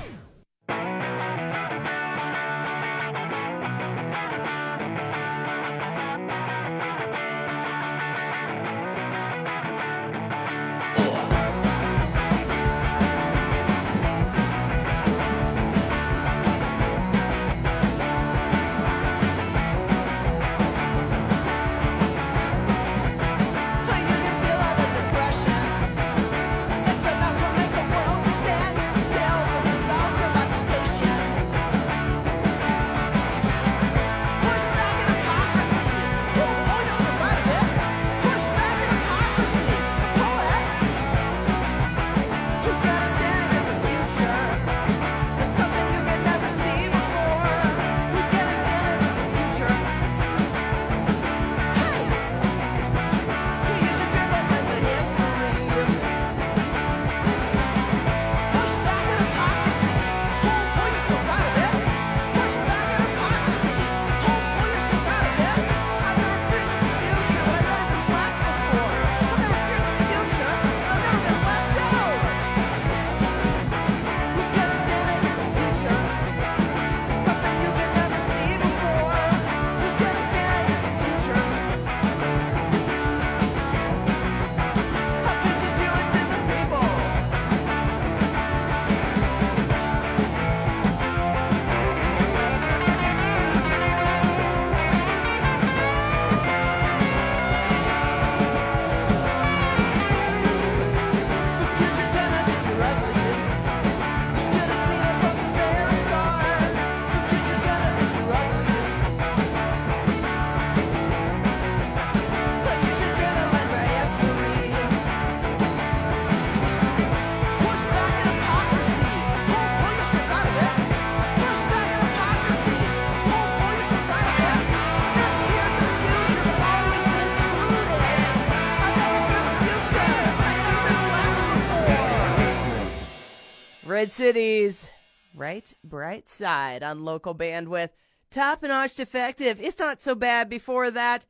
City's 134.15 134.89
right 135.35 135.73
bright 135.83 136.29
side 136.29 136.83
on 136.83 137.03
local 137.03 137.35
bandwidth. 137.35 137.89
Top 138.31 138.63
notch 138.63 138.95
defective. 138.95 139.59
It's 139.59 139.77
not 139.77 140.01
so 140.01 140.15
bad 140.15 140.49
before 140.49 140.89
that. 140.89 141.25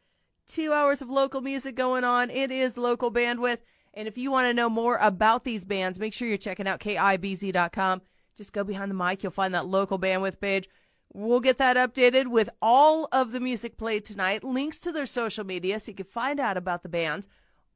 Two 0.48 0.72
hours 0.72 1.02
of 1.02 1.10
local 1.10 1.42
music 1.42 1.74
going 1.74 2.04
on. 2.04 2.30
It 2.30 2.52
is 2.52 2.78
local 2.78 3.12
bandwidth. 3.12 3.58
And 3.96 4.08
if 4.08 4.20
you 4.20 4.30
want 4.30 4.50
to 4.50 4.54
know 4.54 4.70
more 4.70 4.98
about 4.98 5.46
these 5.46 5.66
bands, 5.66 6.00
make 6.00 6.14
sure 6.14 6.28
you're 6.28 6.38
checking 6.38 6.68
out 6.68 6.80
KIBZ.com. 6.80 8.04
Just 8.38 8.54
go 8.54 8.64
behind 8.64 8.92
the 8.92 8.96
mic. 8.96 9.24
You'll 9.24 9.32
find 9.32 9.56
that 9.56 9.66
local 9.66 9.98
bandwidth 9.98 10.40
page. 10.40 10.70
We'll 11.12 11.40
get 11.40 11.58
that 11.58 11.78
updated 11.78 12.28
with 12.28 12.52
all 12.62 13.08
of 13.12 13.32
the 13.32 13.40
music 13.40 13.78
played 13.78 14.06
tonight, 14.06 14.44
links 14.44 14.80
to 14.82 14.92
their 14.92 15.08
social 15.08 15.44
media 15.44 15.80
so 15.80 15.90
you 15.90 15.96
can 15.96 16.06
find 16.06 16.40
out 16.40 16.56
about 16.56 16.84
the 16.84 16.90
bands. 16.90 17.28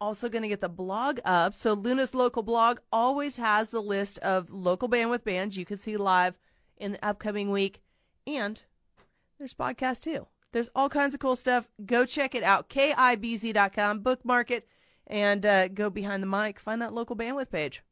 Also, 0.01 0.29
going 0.29 0.43
to 0.43 0.47
get 0.47 0.61
the 0.61 0.69
blog 0.69 1.19
up. 1.25 1.53
So, 1.53 1.73
Luna's 1.73 2.13
local 2.13 2.41
blog 2.41 2.79
always 2.91 3.35
has 3.35 3.69
the 3.69 3.81
list 3.81 4.17
of 4.19 4.49
local 4.49 4.87
bandwidth 4.87 5.25
bands 5.25 5.57
you 5.57 5.65
can 5.65 5.77
see 5.77 5.97
live 5.97 6.37
in 6.77 6.93
the 6.93 7.05
upcoming 7.05 7.51
week. 7.51 7.81
And 8.25 8.61
there's 9.37 9.53
podcast 9.53 10.01
too. 10.01 10.27
There's 10.51 10.69
all 10.73 10.89
kinds 10.89 11.13
of 11.13 11.19
cool 11.19 11.35
stuff. 11.35 11.67
Go 11.85 12.05
check 12.05 12.33
it 12.33 12.43
out. 12.43 12.69
KIBZ.com, 12.69 13.99
bookmark 13.99 14.51
it, 14.51 14.67
and 15.05 15.45
uh, 15.45 15.67
go 15.67 15.89
behind 15.89 16.23
the 16.23 16.27
mic. 16.27 16.59
Find 16.59 16.81
that 16.81 16.93
local 16.93 17.15
bandwidth 17.15 17.51
page. 17.51 17.83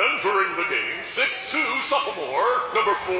Entering 0.00 0.56
the 0.56 0.64
game, 0.70 1.04
six-two 1.04 1.58
sophomore, 1.80 2.74
number 2.74 2.94
4, 3.04 3.16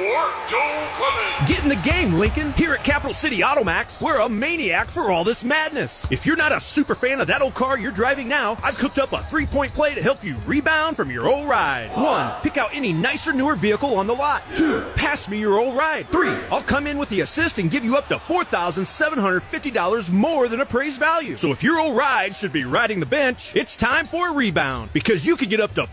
Joe 0.47 0.87
Clemens. 0.93 1.49
Get 1.49 1.61
in 1.61 1.69
the 1.69 1.75
game, 1.87 2.13
Lincoln. 2.13 2.53
Here 2.53 2.73
at 2.73 2.83
Capital 2.83 3.13
City 3.13 3.39
Automax, 3.41 4.01
we're 4.01 4.19
a 4.21 4.29
maniac 4.29 4.87
for 4.87 5.11
all 5.11 5.23
this 5.23 5.43
madness. 5.43 6.07
If 6.09 6.25
you're 6.25 6.37
not 6.37 6.51
a 6.51 6.59
super 6.59 6.95
fan 6.95 7.21
of 7.21 7.27
that 7.27 7.43
old 7.43 7.53
car 7.53 7.77
you're 7.77 7.91
driving 7.91 8.27
now, 8.27 8.57
I've 8.63 8.79
cooked 8.79 8.97
up 8.97 9.13
a 9.13 9.21
three 9.23 9.45
point 9.45 9.73
play 9.75 9.93
to 9.93 10.01
help 10.01 10.23
you 10.23 10.37
rebound 10.47 10.95
from 10.95 11.11
your 11.11 11.27
old 11.27 11.47
ride. 11.47 11.91
One, 11.93 12.31
pick 12.41 12.57
out 12.57 12.69
any 12.73 12.93
nicer, 12.93 13.31
newer 13.31 13.55
vehicle 13.55 13.95
on 13.95 14.07
the 14.07 14.15
lot. 14.15 14.41
Two, 14.55 14.83
pass 14.95 15.29
me 15.29 15.39
your 15.39 15.59
old 15.59 15.75
ride. 15.75 16.09
Three, 16.09 16.35
I'll 16.51 16.63
come 16.63 16.87
in 16.87 16.97
with 16.97 17.09
the 17.09 17.21
assist 17.21 17.59
and 17.59 17.69
give 17.69 17.83
you 17.85 17.95
up 17.95 18.07
to 18.07 18.15
$4,750 18.15 20.11
more 20.11 20.47
than 20.47 20.61
appraised 20.61 20.99
value. 20.99 21.37
So 21.37 21.51
if 21.51 21.61
your 21.61 21.79
old 21.79 21.95
ride 21.95 22.35
should 22.35 22.53
be 22.53 22.63
riding 22.63 22.99
the 22.99 23.05
bench, 23.05 23.55
it's 23.55 23.75
time 23.75 24.07
for 24.07 24.31
a 24.31 24.33
rebound 24.33 24.93
because 24.93 25.27
you 25.27 25.35
could 25.35 25.49
get 25.49 25.59
up 25.59 25.75
to 25.75 25.83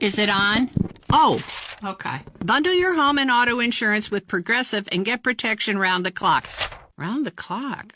Is 0.00 0.18
it 0.18 0.30
on? 0.30 0.70
Oh, 1.12 1.42
okay. 1.84 2.20
Bundle 2.42 2.72
your 2.72 2.94
home 2.94 3.18
and 3.18 3.30
auto 3.30 3.60
insurance 3.60 4.10
with 4.10 4.26
Progressive 4.26 4.88
and 4.90 5.04
get 5.04 5.22
protection 5.22 5.78
round 5.78 6.06
the 6.06 6.10
clock. 6.10 6.48
Round 6.96 7.26
the 7.26 7.30
clock? 7.30 7.92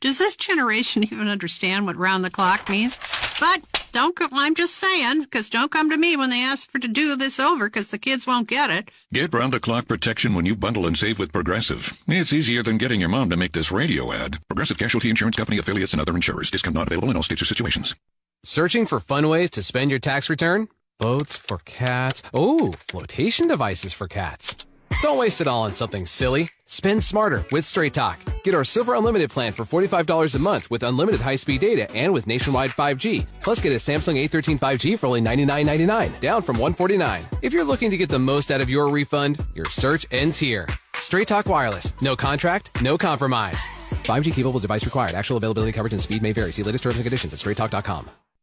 Does 0.00 0.18
this 0.18 0.34
generation 0.36 1.04
even 1.12 1.28
understand 1.28 1.84
what 1.84 1.96
round 1.96 2.24
the 2.24 2.30
clock 2.30 2.70
means? 2.70 2.98
But 3.38 3.60
don't 3.92 4.16
go, 4.16 4.28
I'm 4.32 4.54
just 4.54 4.76
saying, 4.76 5.24
because 5.24 5.50
don't 5.50 5.70
come 5.70 5.90
to 5.90 5.98
me 5.98 6.16
when 6.16 6.30
they 6.30 6.42
ask 6.42 6.70
for 6.70 6.78
to 6.78 6.88
do 6.88 7.16
this 7.16 7.38
over, 7.38 7.68
because 7.68 7.88
the 7.88 7.98
kids 7.98 8.26
won't 8.26 8.48
get 8.48 8.70
it. 8.70 8.90
Get 9.12 9.34
round 9.34 9.52
the 9.52 9.60
clock 9.60 9.86
protection 9.86 10.32
when 10.32 10.46
you 10.46 10.56
bundle 10.56 10.86
and 10.86 10.96
save 10.96 11.18
with 11.18 11.34
Progressive. 11.34 11.98
It's 12.08 12.32
easier 12.32 12.62
than 12.62 12.78
getting 12.78 13.00
your 13.00 13.10
mom 13.10 13.28
to 13.28 13.36
make 13.36 13.52
this 13.52 13.70
radio 13.70 14.10
ad. 14.10 14.38
Progressive 14.48 14.78
Casualty 14.78 15.10
Insurance 15.10 15.36
Company 15.36 15.58
affiliates 15.58 15.92
and 15.92 16.00
other 16.00 16.14
insurers. 16.14 16.50
Discount 16.50 16.76
not 16.76 16.86
available 16.86 17.10
in 17.10 17.16
all 17.16 17.22
states 17.22 17.42
or 17.42 17.46
situations. 17.46 17.94
Searching 18.42 18.86
for 18.86 19.00
fun 19.00 19.28
ways 19.28 19.50
to 19.50 19.62
spend 19.62 19.90
your 19.90 20.00
tax 20.00 20.30
return? 20.30 20.68
Boats 21.02 21.36
for 21.36 21.58
cats. 21.64 22.22
Oh, 22.32 22.70
flotation 22.78 23.48
devices 23.48 23.92
for 23.92 24.06
cats. 24.06 24.56
Don't 25.02 25.18
waste 25.18 25.40
it 25.40 25.48
all 25.48 25.62
on 25.62 25.72
something 25.72 26.06
silly. 26.06 26.48
Spend 26.66 27.02
smarter 27.02 27.44
with 27.50 27.64
Straight 27.64 27.92
Talk. 27.92 28.20
Get 28.44 28.54
our 28.54 28.62
Silver 28.62 28.94
Unlimited 28.94 29.28
plan 29.28 29.52
for 29.52 29.64
$45 29.64 30.36
a 30.36 30.38
month 30.38 30.70
with 30.70 30.84
unlimited 30.84 31.20
high-speed 31.20 31.60
data 31.60 31.92
and 31.92 32.12
with 32.12 32.28
nationwide 32.28 32.70
5G. 32.70 33.26
Plus 33.42 33.60
get 33.60 33.72
a 33.72 33.82
Samsung 33.82 34.16
A13 34.16 34.60
5G 34.60 34.96
for 34.96 35.08
only 35.08 35.20
$99.99, 35.22 36.20
down 36.20 36.40
from 36.40 36.54
149. 36.54 37.24
If 37.42 37.52
you're 37.52 37.64
looking 37.64 37.90
to 37.90 37.96
get 37.96 38.08
the 38.08 38.20
most 38.20 38.52
out 38.52 38.60
of 38.60 38.70
your 38.70 38.88
refund, 38.88 39.44
your 39.56 39.66
search 39.70 40.06
ends 40.12 40.38
here. 40.38 40.68
Straight 40.94 41.26
Talk 41.26 41.46
Wireless. 41.46 41.92
No 42.00 42.14
contract, 42.14 42.80
no 42.80 42.96
compromise. 42.96 43.60
5G 44.04 44.32
capable 44.32 44.60
device 44.60 44.84
required. 44.84 45.14
Actual 45.14 45.38
availability, 45.38 45.72
coverage, 45.72 45.94
and 45.94 46.02
speed 46.02 46.22
may 46.22 46.30
vary. 46.30 46.52
See 46.52 46.62
latest 46.62 46.84
terms 46.84 46.94
and 46.94 47.04
conditions 47.04 47.32
at 47.32 47.40
straighttalk.com. 47.40 48.08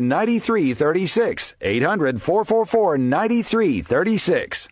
9336. 0.00 1.54
800 1.60 2.20
444 2.20 2.96
9336. 2.98 4.71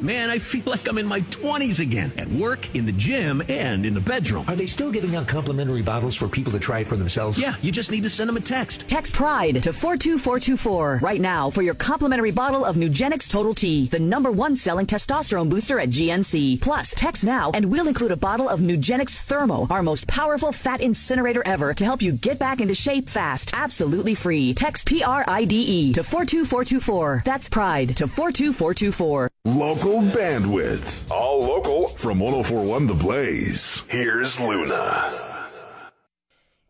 Man, 0.01 0.31
I 0.31 0.39
feel 0.39 0.63
like 0.65 0.89
I'm 0.89 0.97
in 0.97 1.05
my 1.05 1.21
20s 1.21 1.79
again. 1.79 2.11
At 2.17 2.27
work, 2.27 2.75
in 2.75 2.87
the 2.87 2.91
gym, 2.91 3.43
and 3.47 3.85
in 3.85 3.93
the 3.93 4.01
bedroom. 4.01 4.45
Are 4.47 4.55
they 4.55 4.65
still 4.65 4.91
giving 4.91 5.15
out 5.15 5.27
complimentary 5.27 5.83
bottles 5.83 6.15
for 6.15 6.27
people 6.27 6.51
to 6.53 6.59
try 6.59 6.79
it 6.79 6.87
for 6.87 6.95
themselves? 6.95 7.39
Yeah, 7.39 7.53
you 7.61 7.71
just 7.71 7.91
need 7.91 8.01
to 8.01 8.09
send 8.09 8.27
them 8.27 8.35
a 8.35 8.39
text. 8.39 8.89
Text 8.89 9.13
PRIDE 9.13 9.61
to 9.61 9.71
42424 9.71 11.01
right 11.03 11.21
now 11.21 11.51
for 11.51 11.61
your 11.61 11.75
complimentary 11.75 12.31
bottle 12.31 12.65
of 12.65 12.77
Nugenix 12.77 13.29
Total 13.29 13.53
T, 13.53 13.89
the 13.89 13.99
number 13.99 14.31
one 14.31 14.55
selling 14.55 14.87
testosterone 14.87 15.49
booster 15.49 15.79
at 15.79 15.89
GNC. 15.89 16.61
Plus, 16.61 16.95
text 16.95 17.23
now 17.23 17.51
and 17.53 17.65
we'll 17.65 17.87
include 17.87 18.11
a 18.11 18.17
bottle 18.17 18.49
of 18.49 18.59
Nugenix 18.59 19.19
Thermo, 19.19 19.67
our 19.69 19.83
most 19.83 20.07
powerful 20.07 20.51
fat 20.51 20.81
incinerator 20.81 21.43
ever 21.45 21.75
to 21.75 21.85
help 21.85 22.01
you 22.01 22.13
get 22.13 22.39
back 22.39 22.59
into 22.59 22.73
shape 22.73 23.07
fast, 23.07 23.51
absolutely 23.53 24.15
free. 24.15 24.55
Text 24.55 24.87
PRIDE 24.87 25.53
E 25.53 25.93
to 25.93 26.03
42424. 26.03 27.21
That's 27.23 27.49
PRIDE 27.49 27.97
to 27.97 28.07
42424. 28.07 29.29
Local 29.45 30.01
bandwidth. 30.01 31.09
All 31.09 31.39
local 31.39 31.87
from 31.87 32.19
1041 32.19 32.85
The 32.85 32.93
Blaze. 32.93 33.83
Here's 33.89 34.39
Luna. 34.39 35.49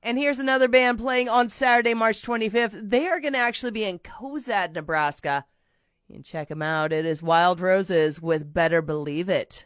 And 0.01 0.17
here's 0.17 0.39
another 0.39 0.69
band 0.69 0.97
playing 0.97 1.27
on 1.27 1.49
Saturday, 1.49 1.93
March 1.93 2.21
25th. 2.21 2.89
They 2.89 3.07
are 3.07 3.19
going 3.19 3.33
to 3.33 3.39
actually 3.39 3.71
be 3.71 3.83
in 3.83 3.99
Cozad, 3.99 4.71
Nebraska. 4.73 5.45
You 6.07 6.15
can 6.15 6.23
check 6.23 6.47
them 6.47 6.61
out. 6.61 6.93
It 6.93 7.05
is 7.05 7.21
Wild 7.21 7.59
Roses 7.59 8.21
with 8.21 8.53
Better 8.53 8.81
Believe 8.81 9.27
It. 9.27 9.65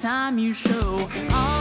time 0.00 0.38
you 0.38 0.52
show. 0.52 1.08
I'll 1.30 1.57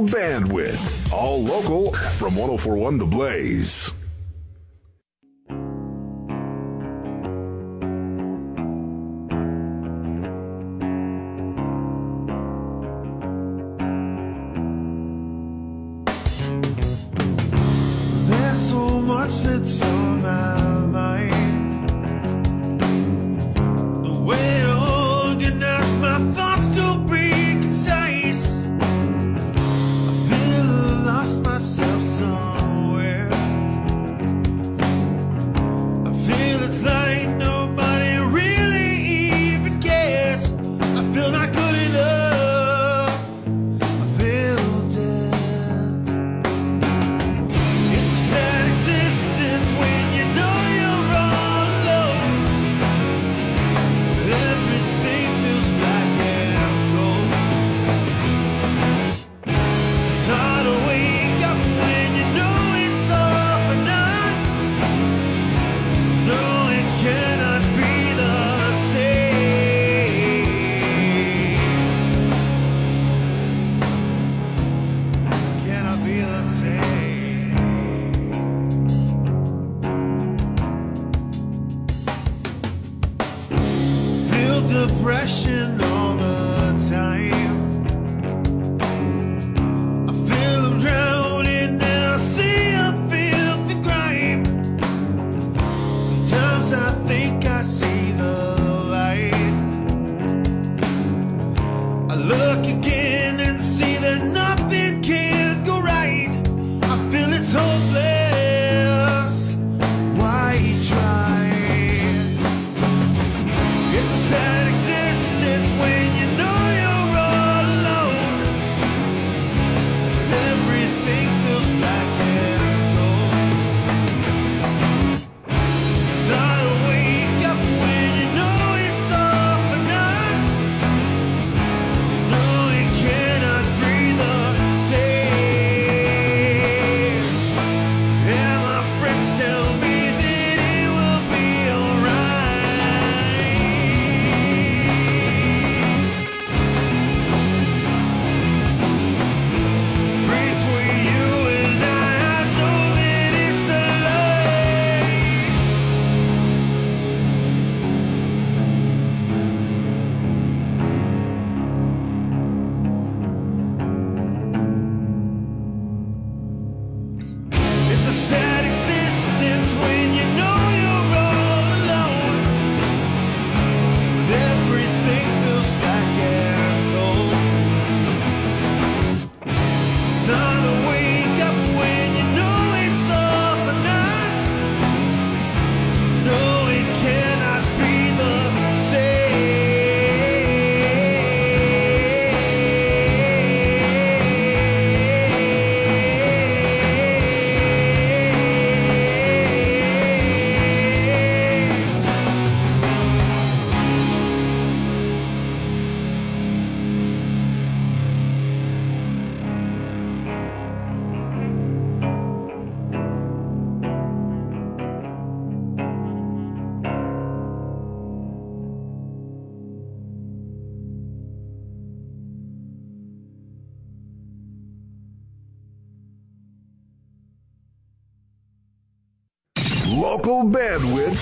Bandwidth. 0.00 1.12
All 1.12 1.42
local 1.42 1.92
from 1.92 2.36
1041 2.36 2.98
The 2.98 3.06
Blaze. 3.06 3.99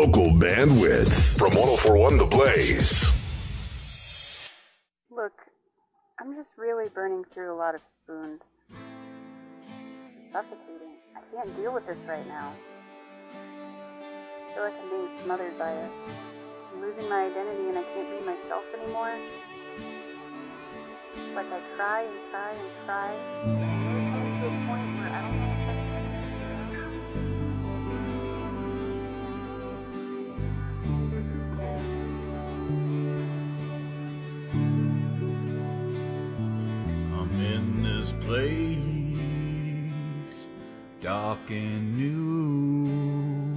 Local 0.00 0.32
bandwidth 0.32 1.36
from 1.36 1.50
1041 1.50 2.16
The 2.16 2.24
Blaze. 2.24 3.12
Look, 5.10 5.34
I'm 6.18 6.34
just 6.34 6.48
really 6.56 6.88
burning 6.88 7.22
through 7.30 7.52
a 7.52 7.58
lot 7.58 7.74
of 7.74 7.82
spoons. 8.02 8.40
Suffocating. 10.32 10.96
I 11.14 11.20
can't 11.36 11.54
deal 11.54 11.74
with 11.74 11.86
this 11.86 11.98
right 12.08 12.26
now. 12.26 12.54
I 13.30 14.54
feel 14.54 14.62
like 14.64 14.72
I'm 14.82 14.88
being 14.88 15.22
smothered 15.22 15.58
by 15.58 15.70
it. 15.70 15.90
I'm 16.72 16.80
losing 16.80 17.06
my 17.10 17.26
identity 17.26 17.68
and 17.68 17.76
I 17.76 17.82
can't 17.82 18.08
be 18.08 18.24
myself 18.24 18.64
anymore. 18.80 19.14
Like 21.34 21.52
I 21.52 21.60
try 21.76 22.04
and 22.04 22.30
try 22.30 22.52
and 22.52 22.70
try. 22.86 23.89
And 41.50 41.96
new. 41.96 43.50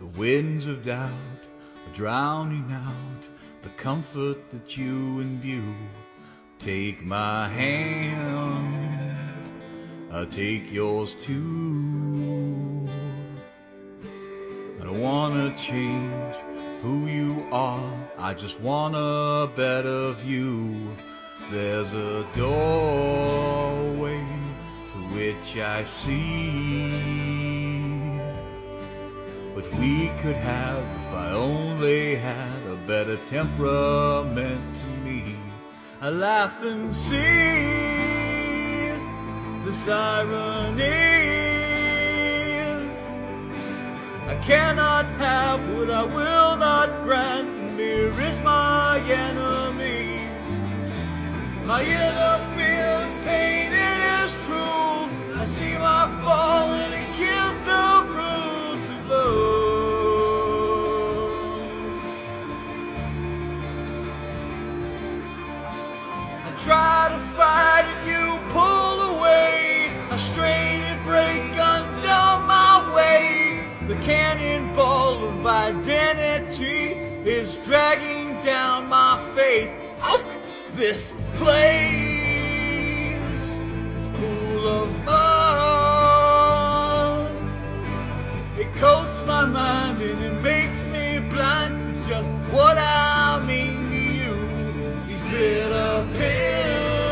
The 0.00 0.06
winds 0.18 0.66
of 0.66 0.84
doubt 0.84 1.10
are 1.10 1.94
drowning 1.94 2.70
out 2.72 3.28
the 3.62 3.68
comfort 3.70 4.50
that 4.50 4.76
you 4.76 5.20
imbue. 5.20 5.74
Take 6.58 7.04
my 7.04 7.48
hand, 7.48 9.16
I'll 10.10 10.26
take 10.26 10.72
yours 10.72 11.14
too. 11.14 12.88
I 14.80 14.84
don't 14.84 15.00
wanna 15.00 15.56
change 15.56 16.34
who 16.82 17.06
you 17.06 17.46
are, 17.52 18.08
I 18.18 18.34
just 18.34 18.60
want 18.60 18.96
a 18.96 19.48
better 19.54 20.12
view. 20.12 20.96
There's 21.50 21.92
a 21.92 22.26
doorway 22.34 24.37
which 25.18 25.50
I 25.58 25.82
see 25.82 26.90
what 29.52 29.66
we 29.80 30.12
could 30.22 30.36
have 30.36 30.78
if 31.00 31.12
I 31.12 31.32
only 31.32 32.14
had 32.14 32.60
a 32.70 32.76
better 32.86 33.16
temperament 33.26 34.76
to 34.76 34.86
me. 35.04 35.34
I 36.00 36.10
laugh 36.10 36.62
and 36.62 36.94
see 36.94 37.58
this 39.64 39.88
irony. 39.88 40.84
I 44.32 44.36
cannot 44.50 45.06
have 45.26 45.60
what 45.74 45.90
I 45.90 46.04
will 46.04 46.56
not 46.68 46.90
grant, 47.02 47.48
and 47.48 47.80
is 47.80 48.38
my 48.44 49.00
enemy. 49.24 50.20
My 51.70 51.82
inner 51.82 52.36
fears 52.54 53.14
pain, 53.26 53.57
fall 56.28 56.68
and 56.84 56.92
it 57.02 57.08
kills 57.20 57.58
the 57.70 57.86
roots 58.16 58.88
of 58.94 59.00
love. 59.08 60.38
I 66.48 66.50
try 66.66 66.98
to 67.14 67.20
fight 67.38 67.86
and 67.92 68.02
you 68.12 68.24
pull 68.58 68.96
away. 69.14 69.56
I 70.10 70.16
strain 70.30 70.78
and 70.90 71.00
break 71.10 71.46
under 71.76 72.24
my 72.54 72.74
weight. 72.96 73.58
The 73.88 73.98
cannonball 74.10 75.14
of 75.30 75.46
identity 75.46 76.82
is 77.36 77.48
dragging 77.64 78.26
down 78.42 78.78
my 78.88 79.12
faith. 79.34 79.70
Off 80.02 80.24
this 80.74 81.00
place, 81.36 81.97
my 89.38 89.46
mind 89.46 90.02
and 90.02 90.20
it 90.24 90.42
makes 90.42 90.82
me 90.86 91.20
blind 91.30 91.94
just 92.08 92.28
what 92.52 92.76
I 92.76 93.40
mean 93.46 93.88
to 93.88 93.96
you. 94.20 94.34
These 95.06 95.20
bitter 95.30 96.06
pills, 96.18 97.04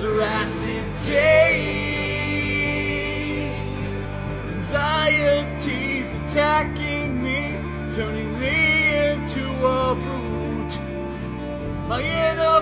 their 0.00 0.20
acid 0.22 0.84
taste, 1.04 1.74
anxiety's 4.54 6.08
attacking 6.22 7.10
me, 7.20 7.40
turning 7.96 8.32
me 8.38 8.58
into 9.08 9.44
a 9.66 9.96
brute. 10.04 10.76
My 11.88 12.00
inner 12.00 12.60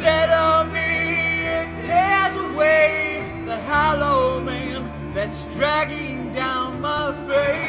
The 0.00 0.06
better 0.06 0.64
me 0.72 1.44
it 1.44 1.68
tears 1.84 2.34
away 2.34 3.22
the 3.44 3.58
hollow 3.58 4.40
man 4.40 5.12
that's 5.12 5.42
dragging 5.54 6.32
down 6.32 6.80
my 6.80 7.12
face. 7.28 7.66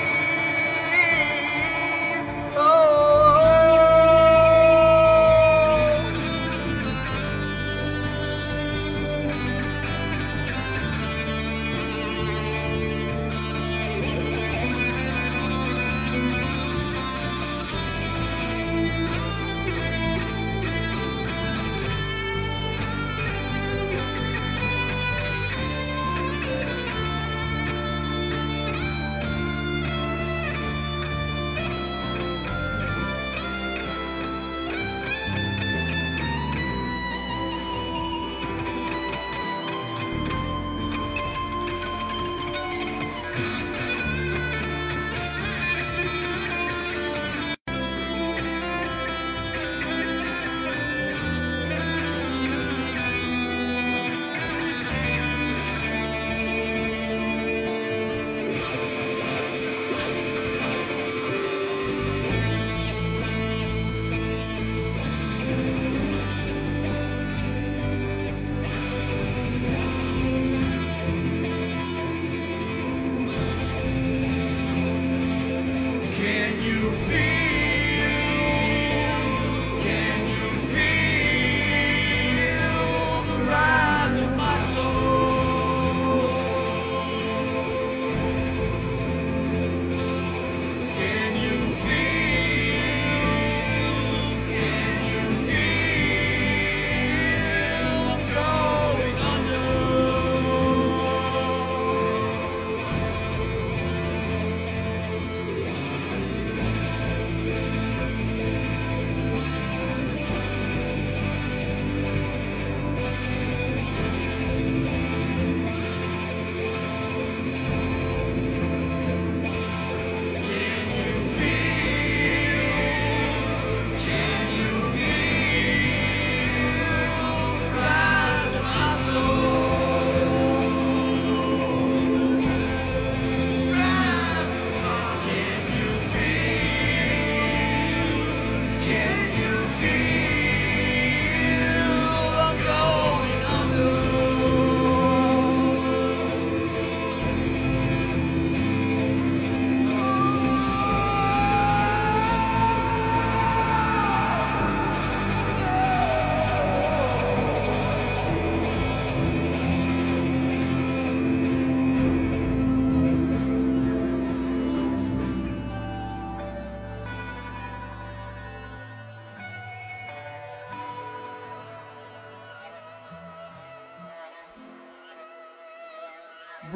Oh. 2.56 3.11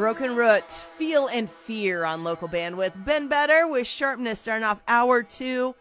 Broken 0.06 0.36
Root, 0.36 0.70
Feel 0.70 1.30
and 1.30 1.50
Fear 1.50 2.04
on 2.04 2.24
local 2.24 2.48
bandwidth. 2.48 2.94
Ben 3.06 3.28
Better 3.28 3.68
with 3.68 3.88
Sharpness 3.88 4.40
starting 4.40 4.64
off 4.64 4.80
hour 4.88 5.24
two. 5.24 5.74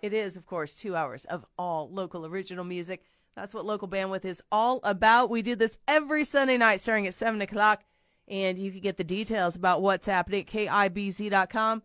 It 0.00 0.12
is, 0.12 0.36
of 0.36 0.46
course, 0.46 0.76
two 0.76 0.94
hours 0.94 1.24
of 1.24 1.44
all 1.58 1.90
local 1.90 2.24
original 2.24 2.62
music. 2.62 3.02
That's 3.34 3.52
what 3.52 3.66
local 3.66 3.88
bandwidth 3.88 4.24
is 4.24 4.40
all 4.52 4.78
about. 4.84 5.28
We 5.28 5.42
do 5.42 5.56
this 5.56 5.76
every 5.88 6.22
Sunday 6.22 6.56
night 6.56 6.82
starting 6.82 7.08
at 7.08 7.14
7 7.14 7.40
o'clock, 7.40 7.82
and 8.28 8.60
you 8.60 8.70
can 8.70 8.78
get 8.78 8.96
the 8.96 9.02
details 9.02 9.56
about 9.56 9.82
what's 9.82 10.06
happening 10.06 10.42
at 10.42 10.46
KIBZ.com. 10.46 11.82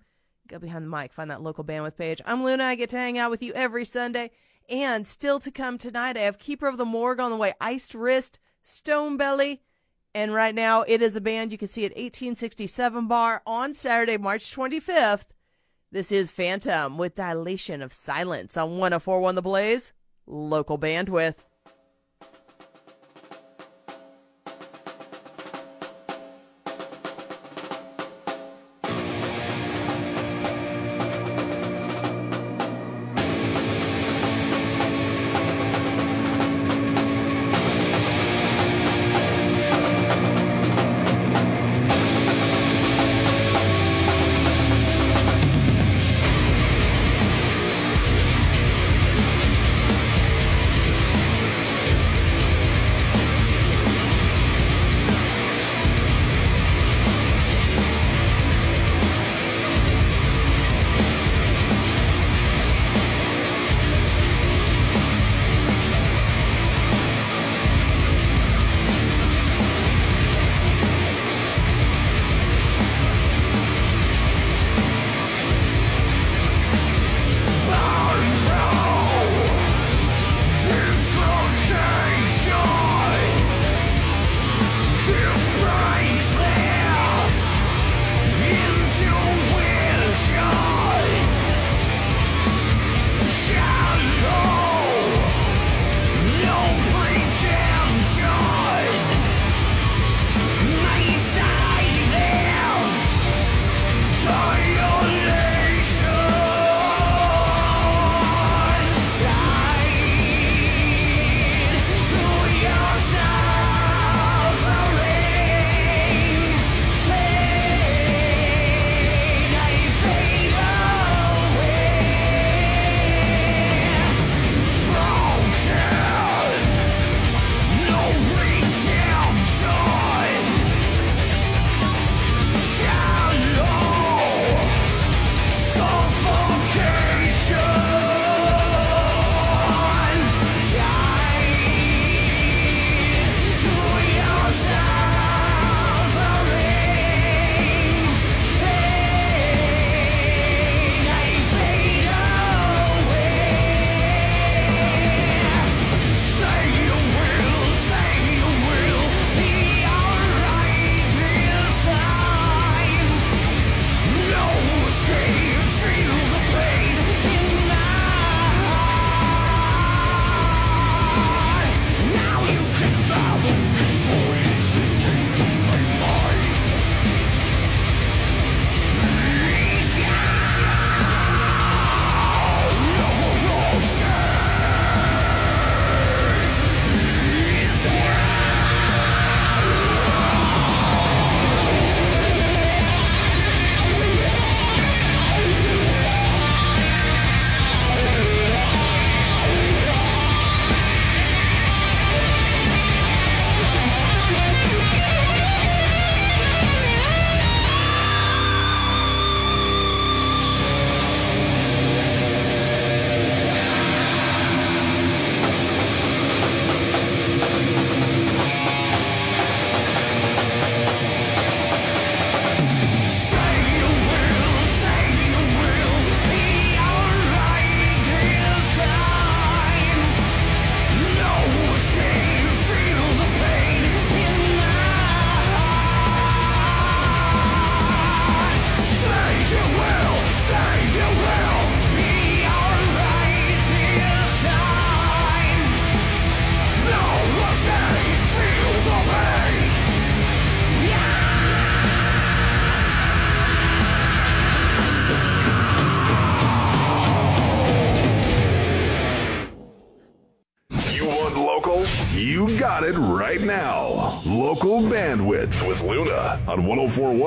Go 0.47 0.59
behind 0.59 0.85
the 0.85 0.95
mic, 0.95 1.11
find 1.11 1.31
that 1.31 1.41
local 1.41 1.63
bandwidth 1.63 1.97
page. 1.97 2.21
I'm 2.23 2.43
Luna. 2.43 2.65
I 2.65 2.75
get 2.75 2.91
to 2.91 2.97
hang 2.97 3.17
out 3.17 3.31
with 3.31 3.41
you 3.41 3.51
every 3.53 3.83
Sunday. 3.83 4.29
And 4.69 5.07
still 5.07 5.39
to 5.39 5.49
come 5.49 5.79
tonight, 5.79 6.17
I 6.17 6.21
have 6.21 6.37
Keeper 6.37 6.67
of 6.67 6.77
the 6.77 6.85
Morgue 6.85 7.19
on 7.19 7.31
the 7.31 7.37
way, 7.37 7.55
Iced 7.59 7.95
Wrist, 7.95 8.37
Stone 8.61 9.17
Belly, 9.17 9.63
and 10.13 10.33
right 10.33 10.55
now, 10.55 10.83
it 10.87 11.01
is 11.01 11.15
a 11.15 11.21
band 11.21 11.51
you 11.51 11.57
can 11.57 11.67
see 11.67 11.85
at 11.85 11.91
1867 11.91 13.07
Bar 13.07 13.41
on 13.45 13.73
Saturday, 13.73 14.17
March 14.17 14.55
25th. 14.55 15.25
This 15.91 16.11
is 16.11 16.31
Phantom 16.31 16.97
with 16.97 17.15
Dilation 17.15 17.81
of 17.81 17.93
Silence 17.93 18.57
on 18.57 18.77
1041 18.77 19.35
The 19.35 19.41
Blaze, 19.41 19.93
local 20.25 20.79
bandwidth. 20.79 21.35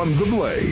1041 0.02 0.18
The 0.18 0.30
Blaze. 0.36 0.71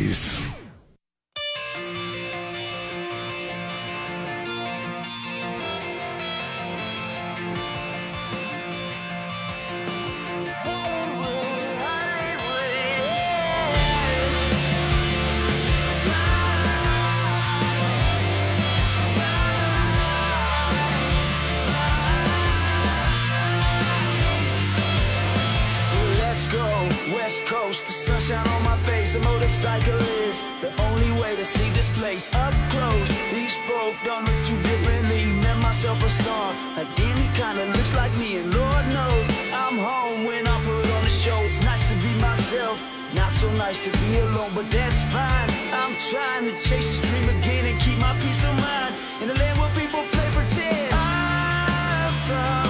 Up 32.51 32.71
close. 32.71 33.09
These 33.33 33.57
folk 33.67 33.95
don't 34.05 34.25
look 34.27 34.41
too 34.49 34.61
differently. 34.71 35.23
Met 35.45 35.59
myself 35.59 36.03
a 36.03 36.09
star, 36.09 36.49
a 36.83 36.85
demon 36.97 37.29
kinda 37.41 37.65
looks 37.75 37.95
like 37.95 38.13
me, 38.23 38.39
and 38.39 38.49
Lord 38.55 38.85
knows 38.97 39.27
I'm 39.63 39.79
home 39.79 40.25
when 40.25 40.43
I 40.47 40.57
put 40.67 40.85
on 40.97 41.03
the 41.09 41.15
show. 41.25 41.39
It's 41.49 41.63
nice 41.63 41.85
to 41.91 41.97
be 41.97 42.13
myself, 42.29 42.77
not 43.15 43.33
so 43.33 43.49
nice 43.65 43.81
to 43.87 43.91
be 44.03 44.11
alone, 44.27 44.53
but 44.55 44.67
that's 44.71 45.03
fine. 45.15 45.49
I'm 45.81 45.95
trying 46.11 46.45
to 46.51 46.55
chase 46.69 46.89
this 46.91 47.01
dream 47.09 47.29
again 47.37 47.65
and 47.71 47.77
keep 47.85 47.99
my 47.99 48.15
peace 48.23 48.43
of 48.49 48.55
mind 48.67 48.95
in 49.23 49.31
a 49.31 49.37
land 49.41 49.57
where 49.61 49.73
people 49.81 50.03
play 50.15 50.29
pretend. 50.37 50.93
I 50.93 52.11
found 52.29 52.70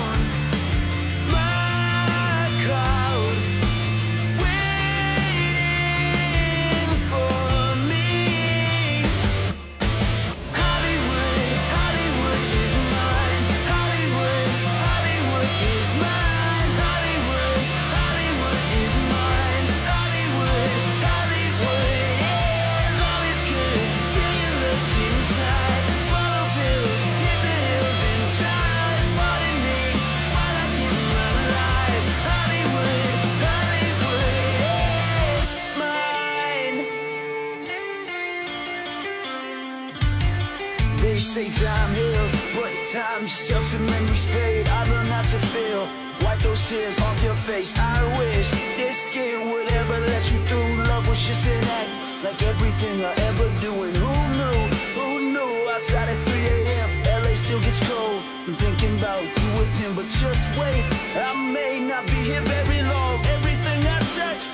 time 42.92 43.22
just 43.22 43.48
helps 43.48 43.70
the 43.70 43.78
memories 43.78 44.24
fade. 44.34 44.66
I 44.66 44.82
learned 44.90 45.08
not 45.10 45.24
to 45.26 45.38
feel. 45.38 45.88
Wipe 46.22 46.40
those 46.40 46.60
tears 46.68 46.98
off 47.00 47.22
your 47.22 47.36
face. 47.36 47.72
I 47.78 48.02
wish 48.18 48.50
this 48.50 49.06
skin 49.06 49.48
would 49.50 49.70
ever 49.70 49.98
let 50.10 50.32
you 50.32 50.38
through. 50.46 50.74
Love 50.90 51.06
was 51.06 51.24
just 51.24 51.46
an 51.46 51.64
act, 51.64 51.90
like 52.24 52.42
everything 52.42 53.04
I 53.04 53.12
ever 53.28 53.48
do. 53.60 53.70
And 53.84 53.96
who 53.96 54.12
knew? 54.38 54.60
Who 54.98 55.32
knew? 55.32 55.70
Outside 55.70 56.08
at 56.08 56.18
3 56.26 56.40
a.m., 56.56 57.22
LA 57.22 57.34
still 57.34 57.60
gets 57.60 57.80
cold. 57.88 58.22
I'm 58.48 58.56
thinking 58.56 58.98
about 58.98 59.22
you 59.22 59.48
with 59.58 59.72
him, 59.78 59.94
but 59.94 60.08
just 60.08 60.42
wait. 60.58 60.82
I 61.14 61.30
may 61.52 61.78
not 61.78 62.06
be 62.06 62.18
here 62.30 62.42
very 62.42 62.82
long. 62.82 63.24
Everything 63.36 63.86
I 63.86 63.98
touch 64.18 64.48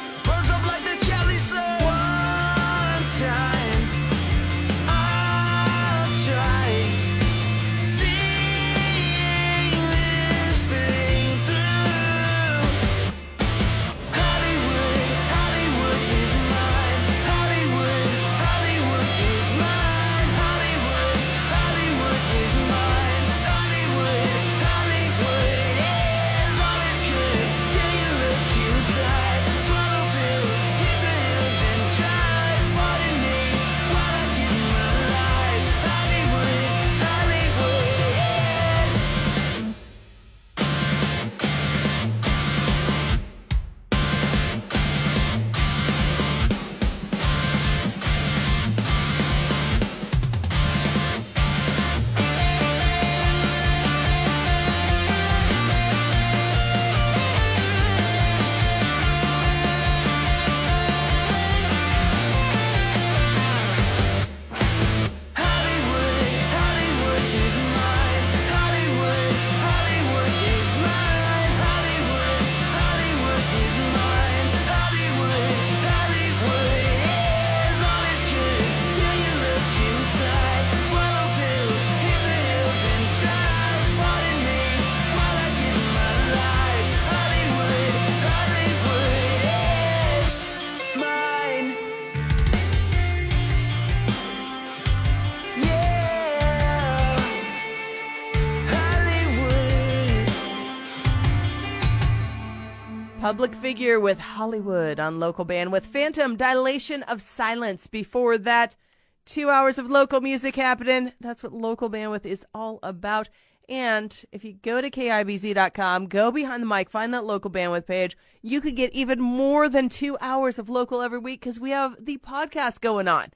Public 103.27 103.57
figure 103.57 103.98
with 103.98 104.20
Hollywood 104.20 105.01
on 105.01 105.19
local 105.19 105.44
bandwidth. 105.44 105.82
Phantom 105.82 106.36
Dilation 106.36 107.03
of 107.03 107.20
Silence. 107.20 107.89
Before 107.89 108.39
that, 108.39 108.77
two 109.24 109.51
hours 109.51 109.78
of 109.78 109.90
local 109.90 110.20
music 110.20 110.55
happening. 110.55 111.11
That's 111.20 111.43
what 111.43 111.53
local 111.53 111.90
bandwidth 111.90 112.24
is 112.24 112.47
all 112.55 112.78
about. 112.85 113.28
And 113.69 114.16
if 114.31 114.44
you 114.44 114.53
go 114.53 114.81
to 114.81 114.89
KIBZ.com, 114.89 116.07
go 116.07 116.31
behind 116.31 116.62
the 116.62 116.69
mic, 116.69 116.89
find 116.89 117.12
that 117.15 117.24
local 117.24 117.51
bandwidth 117.51 117.86
page, 117.86 118.16
you 118.43 118.61
could 118.61 118.77
get 118.77 118.93
even 118.93 119.20
more 119.20 119.69
than 119.69 119.89
two 119.89 120.16
hours 120.20 120.57
of 120.61 120.70
local 120.70 121.03
every 121.03 121.19
week 121.19 121.40
because 121.40 121.59
we 121.59 121.70
have 121.70 121.97
the 121.98 122.19
podcast 122.19 122.81
going 122.81 123.09
on. 123.09 123.32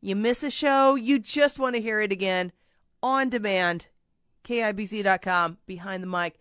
You 0.00 0.14
miss 0.14 0.44
a 0.44 0.50
show, 0.50 0.94
you 0.94 1.18
just 1.18 1.58
want 1.58 1.74
to 1.74 1.82
hear 1.82 2.00
it 2.00 2.12
again 2.12 2.52
on 3.02 3.30
demand. 3.30 3.88
KIBZ.com, 4.44 5.58
behind 5.66 6.04
the 6.04 6.06
mic. 6.06 6.38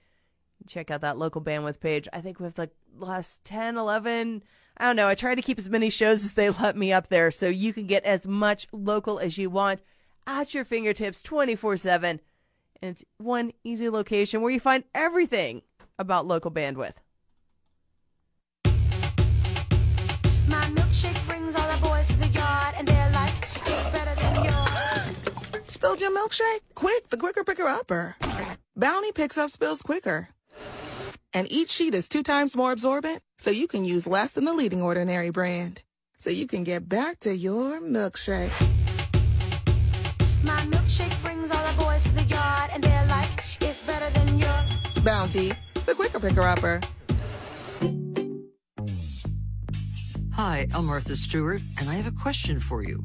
Check 0.68 0.92
out 0.92 1.02
that 1.02 1.18
local 1.18 1.42
bandwidth 1.42 1.80
page. 1.80 2.08
I 2.14 2.22
think 2.22 2.40
we 2.40 2.46
have 2.46 2.58
like 2.58 2.70
last 2.98 3.44
10, 3.46 3.78
11. 3.78 4.44
I 4.78 4.86
don't 4.86 4.96
know. 4.96 5.08
I 5.08 5.16
try 5.16 5.36
to 5.36 5.42
keep 5.42 5.60
as 5.60 5.70
many 5.70 5.90
shows 5.90 6.24
as 6.24 6.34
they 6.34 6.50
let 6.50 6.76
me 6.76 6.92
up 6.92 7.10
there 7.10 7.32
so 7.32 7.48
you 7.48 7.74
can 7.74 7.88
get 7.88 8.04
as 8.06 8.26
much 8.26 8.68
local 8.72 9.20
as 9.20 9.38
you 9.38 9.50
want 9.50 9.82
at 10.26 10.54
your 10.54 10.66
fingertips 10.66 11.22
24 11.22 11.78
7. 11.78 12.20
And 12.82 12.92
it's 12.92 13.06
one 13.18 13.54
easy 13.64 13.90
location 13.90 14.42
where 14.42 14.52
you 14.52 14.60
find 14.60 14.84
everything 14.94 15.62
about 15.98 16.26
local 16.26 16.52
bandwidth. 16.52 16.96
My 20.48 20.66
milkshake 20.72 21.26
brings 21.28 21.56
all 21.56 21.72
the 21.72 21.82
boys 21.82 22.08
to 22.08 22.18
the 22.18 22.28
yard, 22.28 22.76
and 22.78 22.88
they're 22.88 23.12
like, 23.12 23.34
it's 23.66 23.90
better 23.90 24.16
than 24.16 24.44
yours. 24.44 25.24
Spilled 25.68 26.02
your 26.02 26.12
milkshake? 26.12 26.60
Quick, 26.76 27.10
the 27.10 27.18
quicker 27.18 27.44
picker 27.44 27.64
upper. 27.64 28.18
Bounty 28.76 29.12
picks 29.12 29.38
up 29.38 29.52
spills 29.52 29.82
quicker. 29.82 30.33
And 31.36 31.52
each 31.52 31.72
sheet 31.72 31.96
is 31.96 32.08
two 32.08 32.22
times 32.22 32.56
more 32.56 32.72
absorbent, 32.72 33.20
so 33.40 33.50
you 33.50 33.68
can 33.68 33.84
use 33.86 34.06
less 34.06 34.34
than 34.34 34.46
the 34.46 34.54
leading 34.54 34.84
ordinary 34.84 35.32
brand. 35.32 35.82
So 36.20 36.30
you 36.30 36.46
can 36.46 36.64
get 36.64 36.88
back 36.88 37.20
to 37.22 37.36
your 37.36 37.82
milkshake. 37.82 38.52
My 40.44 40.62
milkshake 40.68 41.20
brings 41.24 41.50
all 41.50 41.66
the 41.72 41.82
boys 41.82 42.04
to 42.04 42.12
the 42.12 42.24
yard, 42.24 42.70
and 42.72 42.84
they're 42.84 43.08
like, 43.08 43.30
it's 43.62 43.82
better 43.82 44.10
than 44.12 44.38
yours. 44.38 45.04
Bounty, 45.04 45.54
the 45.88 45.96
quicker 45.96 46.20
picker 46.20 46.42
upper. 46.42 46.80
Hi, 50.34 50.68
I'm 50.74 50.86
Martha 50.86 51.16
Stewart, 51.16 51.62
and 51.80 51.90
I 51.90 51.96
have 51.96 52.08
a 52.08 52.12
question 52.12 52.60
for 52.60 52.84
you. 52.84 53.04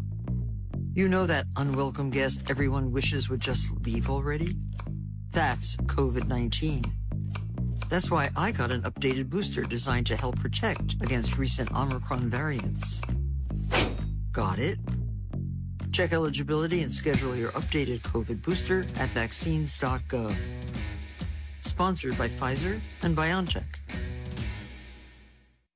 You 0.92 1.08
know 1.08 1.26
that 1.26 1.46
unwelcome 1.56 2.10
guest 2.10 2.42
everyone 2.50 2.92
wishes 2.92 3.30
would 3.30 3.40
just 3.40 3.70
leave 3.86 4.10
already? 4.10 4.56
That's 5.32 5.76
COVID 5.76 6.26
19. 6.26 6.97
That's 7.88 8.10
why 8.10 8.28
I 8.36 8.52
got 8.52 8.70
an 8.70 8.82
updated 8.82 9.30
booster 9.30 9.62
designed 9.62 10.06
to 10.08 10.16
help 10.16 10.38
protect 10.38 10.94
against 11.02 11.38
recent 11.38 11.74
Omicron 11.74 12.28
variants. 12.28 13.00
Got 14.30 14.58
it? 14.58 14.78
Check 15.90 16.12
eligibility 16.12 16.82
and 16.82 16.92
schedule 16.92 17.34
your 17.34 17.50
updated 17.52 18.02
COVID 18.02 18.42
booster 18.42 18.84
at 18.98 19.08
vaccines.gov. 19.10 20.36
Sponsored 21.62 22.18
by 22.18 22.28
Pfizer 22.28 22.80
and 23.02 23.16
BioNTech. 23.16 23.64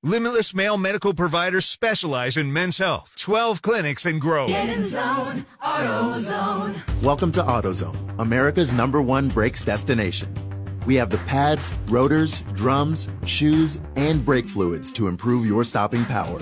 Limitless 0.04 0.52
Male 0.52 0.76
Medical 0.76 1.14
Providers 1.14 1.64
specialize 1.64 2.36
in 2.36 2.52
men's 2.52 2.76
health. 2.76 3.14
12 3.18 3.62
clinics 3.62 4.04
in 4.04 4.18
Grove. 4.18 4.48
Get 4.48 4.68
in 4.68 4.84
zone, 4.84 5.46
AutoZone. 5.62 7.02
Welcome 7.02 7.30
to 7.32 7.42
AutoZone, 7.42 8.18
America's 8.18 8.72
number 8.72 9.00
one 9.00 9.28
brakes 9.28 9.64
destination. 9.64 10.51
We 10.86 10.94
have 10.96 11.10
the 11.10 11.18
pads, 11.18 11.74
rotors, 11.88 12.42
drums, 12.54 13.08
shoes, 13.24 13.80
and 13.96 14.24
brake 14.24 14.48
fluids 14.48 14.92
to 14.92 15.08
improve 15.08 15.46
your 15.46 15.64
stopping 15.64 16.04
power. 16.06 16.40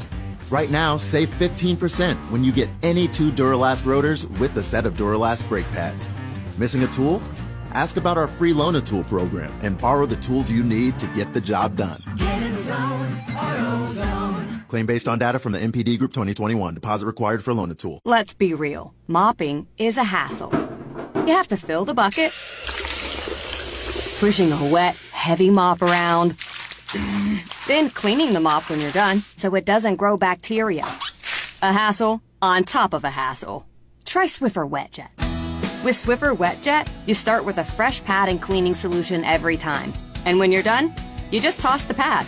Right 0.50 0.70
now, 0.70 0.96
save 0.96 1.28
15% 1.30 2.16
when 2.30 2.42
you 2.42 2.50
get 2.50 2.68
any 2.82 3.06
two 3.06 3.30
Duralast 3.30 3.86
rotors 3.86 4.26
with 4.26 4.56
a 4.56 4.62
set 4.62 4.86
of 4.86 4.94
Duralast 4.94 5.48
brake 5.48 5.70
pads. 5.72 6.10
Missing 6.58 6.82
a 6.82 6.88
tool? 6.88 7.22
Ask 7.72 7.96
about 7.96 8.18
our 8.18 8.26
free 8.26 8.52
Loan 8.52 8.74
a 8.76 8.80
Tool 8.80 9.04
program 9.04 9.52
and 9.62 9.78
borrow 9.78 10.06
the 10.06 10.16
tools 10.16 10.50
you 10.50 10.64
need 10.64 10.98
to 10.98 11.06
get 11.08 11.32
the 11.32 11.40
job 11.40 11.76
done. 11.76 12.02
Zone, 12.58 13.20
Claim 14.70 14.86
based 14.86 15.08
on 15.08 15.18
data 15.18 15.38
from 15.38 15.52
the 15.52 15.58
NPD 15.58 15.98
Group 15.98 16.12
2021. 16.12 16.74
Deposit 16.74 17.06
required 17.06 17.42
for 17.42 17.52
Loan 17.52 17.70
a 17.70 17.74
Tool. 17.74 18.00
Let's 18.04 18.34
be 18.34 18.54
real. 18.54 18.94
Mopping 19.08 19.66
is 19.78 19.96
a 19.96 20.04
hassle. 20.04 20.52
You 21.26 21.32
have 21.34 21.48
to 21.48 21.56
fill 21.56 21.84
the 21.84 21.94
bucket, 21.94 22.30
pushing 24.20 24.52
a 24.52 24.70
wet, 24.70 24.94
heavy 25.12 25.48
mop 25.48 25.80
around, 25.80 26.36
then 27.66 27.88
cleaning 27.88 28.34
the 28.34 28.40
mop 28.40 28.68
when 28.68 28.78
you're 28.78 28.90
done 28.90 29.22
so 29.36 29.55
it 29.55 29.64
doesn't 29.64 29.97
grow 29.97 30.14
bacteria. 30.14 30.84
A 31.62 31.72
hassle 31.72 32.20
on 32.42 32.64
top 32.64 32.92
of 32.92 33.02
a 33.02 33.09
hassle. 33.09 33.66
Try 34.05 34.26
Swiffer 34.26 34.68
Wet 34.68 34.92
Jet. 34.92 35.10
With 35.82 35.97
Swiffer 35.97 36.36
Wet 36.36 36.60
Jet, 36.60 36.86
you 37.06 37.14
start 37.14 37.47
with 37.47 37.56
a 37.56 37.64
fresh 37.64 38.05
pad 38.05 38.28
and 38.28 38.42
cleaning 38.42 38.74
solution 38.74 39.24
every 39.24 39.56
time. 39.56 39.90
And 40.26 40.38
when 40.38 40.52
you're 40.52 40.62
done, 40.62 40.94
you 41.30 41.40
just 41.40 41.62
toss 41.62 41.84
the 41.84 41.94
pad. 41.94 42.26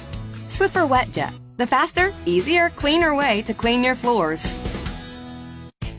Swiffer 0.49 0.89
Wet 0.89 1.13
Jet, 1.13 1.35
the 1.59 1.67
faster, 1.67 2.15
easier, 2.25 2.71
cleaner 2.71 3.15
way 3.15 3.43
to 3.43 3.53
clean 3.53 3.85
your 3.85 3.97
floors. 3.97 4.51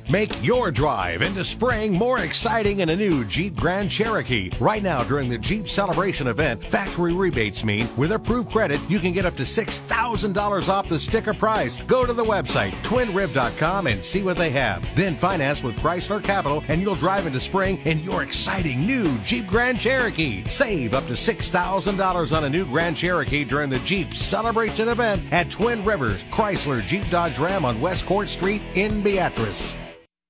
Make 0.10 0.44
your 0.44 0.70
drive 0.70 1.22
into 1.22 1.44
spring 1.44 1.94
more 1.94 2.20
exciting 2.20 2.82
in 2.82 2.90
a 2.90 2.96
new 2.96 3.24
Jeep 3.26 3.56
Grand 3.56 3.90
Cherokee. 3.90 4.52
Right 4.60 4.84
now, 4.84 5.04
during 5.04 5.30
the 5.30 5.38
Jeep 5.38 5.70
Celebration 5.70 6.28
event, 6.28 6.66
factory 6.66 7.14
rebates 7.14 7.64
mean 7.64 7.88
with 7.96 8.12
approved 8.12 8.52
credit, 8.52 8.82
you 8.90 9.00
can 9.00 9.14
get 9.14 9.26
up 9.26 9.36
to 9.38 9.44
$6,000 9.44 10.70
off 10.70 10.90
the 10.90 11.00
sticker 11.00 11.34
price. 11.34 11.80
Go 11.84 12.06
to 12.06 12.14
the 12.14 12.24
website, 12.24 12.72
twinrib.com, 12.84 13.88
and 13.88 14.04
see 14.04 14.24
what 14.24 14.38
they 14.38 14.50
have. 14.50 14.84
Then 14.96 15.16
finance 15.16 15.64
with 15.64 15.78
Chrysler 15.78 16.24
Capital, 16.24 16.64
and 16.68 16.82
you'll 16.82 16.96
drive 16.96 17.26
into 17.26 17.40
spring 17.40 17.80
in 17.86 18.00
your 18.00 18.24
exciting 18.24 18.86
new 18.86 19.18
Jeep 19.20 19.48
Grand 19.48 19.80
Cherokee. 19.80 20.44
Save 20.46 20.94
up 20.94 21.08
to 21.08 21.14
$6,000 21.14 22.38
on 22.38 22.44
a 22.44 22.50
new 22.50 22.66
Grand 22.66 22.98
Cherokee 22.98 23.46
during 23.46 23.70
the 23.70 23.80
Jeep 23.80 24.14
Celebration 24.14 24.90
event 24.90 25.22
at 25.32 25.50
Twin 25.50 25.84
Rivers 25.86 26.24
Chrysler 26.26 26.86
Jeep 26.86 27.10
Dodge 27.10 27.40
Ram 27.40 27.64
on 27.64 27.80
West 27.80 28.06
Court 28.06 28.28
Street 28.28 28.62
in 28.76 29.02
Beatrice. 29.02 29.76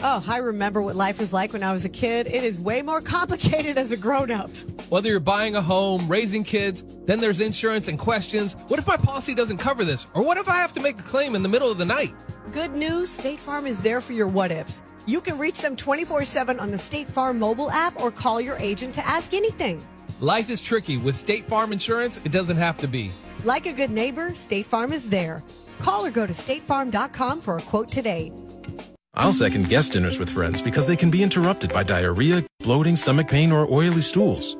Oh, 0.00 0.24
I 0.28 0.38
remember 0.38 0.80
what 0.80 0.94
life 0.94 1.18
was 1.18 1.32
like 1.32 1.52
when 1.52 1.64
I 1.64 1.72
was 1.72 1.84
a 1.84 1.88
kid. 1.88 2.28
It 2.28 2.44
is 2.44 2.58
way 2.60 2.82
more 2.82 3.00
complicated 3.00 3.76
as 3.76 3.90
a 3.90 3.96
grown 3.96 4.30
up. 4.30 4.48
Whether 4.90 5.10
you're 5.10 5.18
buying 5.18 5.56
a 5.56 5.62
home, 5.62 6.06
raising 6.06 6.44
kids, 6.44 6.84
then 7.04 7.18
there's 7.18 7.40
insurance 7.40 7.88
and 7.88 7.98
questions. 7.98 8.54
What 8.68 8.78
if 8.78 8.86
my 8.86 8.96
policy 8.96 9.34
doesn't 9.34 9.58
cover 9.58 9.84
this? 9.84 10.06
Or 10.14 10.22
what 10.22 10.38
if 10.38 10.48
I 10.48 10.56
have 10.56 10.72
to 10.74 10.80
make 10.80 11.00
a 11.00 11.02
claim 11.02 11.34
in 11.34 11.42
the 11.42 11.48
middle 11.48 11.70
of 11.70 11.78
the 11.78 11.84
night? 11.84 12.14
Good 12.52 12.74
news 12.74 13.10
State 13.10 13.40
Farm 13.40 13.66
is 13.66 13.82
there 13.82 14.00
for 14.00 14.12
your 14.12 14.28
what 14.28 14.52
ifs. 14.52 14.84
You 15.06 15.20
can 15.20 15.36
reach 15.36 15.60
them 15.62 15.74
24 15.74 16.22
7 16.24 16.60
on 16.60 16.70
the 16.70 16.78
State 16.78 17.08
Farm 17.08 17.38
mobile 17.38 17.70
app 17.70 18.00
or 18.00 18.12
call 18.12 18.40
your 18.40 18.56
agent 18.58 18.94
to 18.94 19.06
ask 19.06 19.34
anything. 19.34 19.84
Life 20.20 20.48
is 20.48 20.62
tricky. 20.62 20.96
With 20.96 21.16
State 21.16 21.48
Farm 21.48 21.72
Insurance, 21.72 22.20
it 22.24 22.30
doesn't 22.30 22.56
have 22.56 22.78
to 22.78 22.86
be. 22.86 23.10
Like 23.42 23.66
a 23.66 23.72
good 23.72 23.90
neighbor, 23.90 24.32
State 24.34 24.66
Farm 24.66 24.92
is 24.92 25.08
there. 25.08 25.42
Call 25.80 26.06
or 26.06 26.10
go 26.10 26.26
to 26.26 26.32
statefarm.com 26.32 27.40
for 27.40 27.56
a 27.56 27.62
quote 27.62 27.88
today. 27.88 28.32
I'll 29.18 29.32
second 29.32 29.68
guest 29.68 29.94
dinners 29.94 30.20
with 30.20 30.30
friends 30.30 30.62
because 30.62 30.86
they 30.86 30.94
can 30.94 31.10
be 31.10 31.24
interrupted 31.24 31.72
by 31.72 31.82
diarrhea, 31.82 32.44
bloating, 32.60 32.94
stomach 32.94 33.26
pain, 33.26 33.50
or 33.50 33.66
oily 33.68 34.00
stools. 34.00 34.56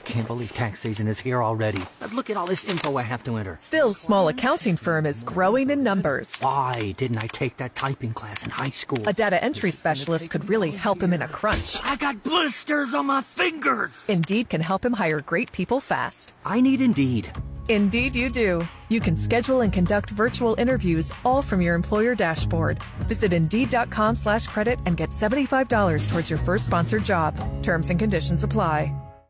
I 0.00 0.02
can't 0.02 0.26
believe 0.26 0.54
tax 0.54 0.80
season 0.80 1.08
is 1.08 1.20
here 1.20 1.42
already. 1.42 1.82
But 2.00 2.14
look 2.14 2.30
at 2.30 2.36
all 2.38 2.46
this 2.46 2.64
info 2.64 2.96
I 2.96 3.02
have 3.02 3.22
to 3.24 3.36
enter. 3.36 3.58
Phil's 3.60 4.00
small 4.00 4.28
accounting 4.28 4.76
firm 4.76 5.04
is 5.04 5.22
growing 5.22 5.68
in 5.68 5.82
numbers. 5.82 6.34
Why 6.40 6.94
didn't 6.96 7.18
I 7.18 7.26
take 7.26 7.58
that 7.58 7.74
typing 7.74 8.14
class 8.14 8.42
in 8.42 8.50
high 8.50 8.70
school? 8.70 9.06
A 9.06 9.12
data 9.12 9.42
entry 9.44 9.70
specialist 9.70 10.30
could 10.30 10.48
really 10.48 10.70
help 10.70 11.02
him 11.02 11.12
in 11.12 11.20
a 11.20 11.28
crunch. 11.28 11.76
I 11.84 11.96
got 11.96 12.22
blisters 12.22 12.94
on 12.94 13.06
my 13.06 13.20
fingers. 13.20 14.08
Indeed 14.08 14.48
can 14.48 14.62
help 14.62 14.84
him 14.84 14.94
hire 14.94 15.20
great 15.20 15.52
people 15.52 15.80
fast. 15.80 16.32
I 16.46 16.62
need 16.62 16.80
Indeed. 16.80 17.30
Indeed, 17.68 18.16
you 18.16 18.30
do. 18.30 18.66
You 18.88 19.00
can 19.00 19.14
schedule 19.14 19.60
and 19.60 19.72
conduct 19.72 20.10
virtual 20.10 20.54
interviews 20.58 21.12
all 21.26 21.42
from 21.42 21.60
your 21.60 21.74
employer 21.74 22.14
dashboard. 22.14 22.78
Visit 23.06 23.32
Indeed.com 23.34 24.16
slash 24.16 24.48
credit 24.48 24.80
and 24.86 24.96
get 24.96 25.10
$75 25.10 26.08
towards 26.08 26.30
your 26.30 26.38
first 26.38 26.64
sponsored 26.64 27.04
job. 27.04 27.36
Terms 27.62 27.90
and 27.90 27.98
conditions 27.98 28.42
apply. 28.42 28.92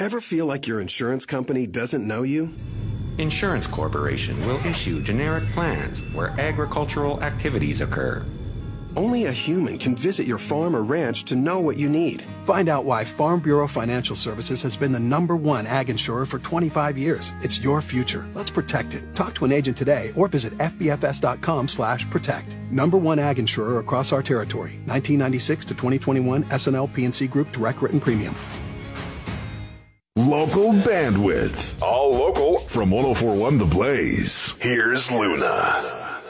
Ever 0.00 0.20
feel 0.20 0.46
like 0.46 0.66
your 0.66 0.80
insurance 0.80 1.24
company 1.24 1.68
doesn't 1.68 2.06
know 2.06 2.24
you? 2.24 2.50
Insurance 3.18 3.68
Corporation 3.68 4.36
will 4.44 4.58
issue 4.66 5.00
generic 5.00 5.48
plans 5.52 6.00
where 6.12 6.34
agricultural 6.40 7.22
activities 7.22 7.80
occur. 7.80 8.20
Only 8.96 9.26
a 9.26 9.32
human 9.32 9.78
can 9.78 9.94
visit 9.94 10.26
your 10.26 10.38
farm 10.38 10.74
or 10.74 10.82
ranch 10.82 11.22
to 11.24 11.36
know 11.36 11.60
what 11.60 11.76
you 11.76 11.88
need. 11.88 12.24
Find 12.44 12.68
out 12.68 12.84
why 12.84 13.04
Farm 13.04 13.38
Bureau 13.38 13.68
Financial 13.68 14.16
Services 14.16 14.62
has 14.62 14.76
been 14.76 14.90
the 14.90 14.98
number 14.98 15.36
one 15.36 15.64
ag 15.64 15.88
insurer 15.88 16.26
for 16.26 16.40
25 16.40 16.98
years. 16.98 17.32
It's 17.42 17.60
your 17.60 17.80
future. 17.80 18.26
Let's 18.34 18.50
protect 18.50 18.94
it. 18.94 19.14
Talk 19.14 19.32
to 19.36 19.44
an 19.44 19.52
agent 19.52 19.76
today 19.76 20.12
or 20.16 20.26
visit 20.26 20.58
fbfs.com 20.58 21.68
slash 21.68 22.08
protect. 22.10 22.56
Number 22.72 22.98
one 22.98 23.20
ag 23.20 23.38
insurer 23.38 23.78
across 23.78 24.12
our 24.12 24.24
territory. 24.24 24.72
1996 24.86 25.66
to 25.66 25.74
2021 25.74 26.42
SNL 26.44 26.92
P&C 26.92 27.28
Group 27.28 27.52
Direct 27.52 27.80
Written 27.80 28.00
Premium. 28.00 28.34
Local 30.16 30.72
bandwidth. 30.72 31.82
All 31.82 32.12
local 32.12 32.60
from 32.60 32.92
1041 32.92 33.58
The 33.58 33.64
Blaze. 33.64 34.54
Here's 34.60 35.10
Luna. 35.10 36.20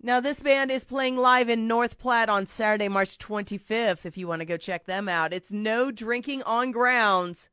Now, 0.00 0.20
this 0.20 0.38
band 0.38 0.70
is 0.70 0.84
playing 0.84 1.16
live 1.16 1.48
in 1.48 1.66
North 1.66 1.98
Platte 1.98 2.28
on 2.28 2.46
Saturday, 2.46 2.88
March 2.88 3.18
25th. 3.18 4.06
If 4.06 4.16
you 4.16 4.28
want 4.28 4.38
to 4.38 4.44
go 4.44 4.56
check 4.56 4.84
them 4.84 5.08
out, 5.08 5.32
it's 5.32 5.50
No 5.50 5.90
Drinking 5.90 6.44
on 6.44 6.70
Grounds. 6.70 7.48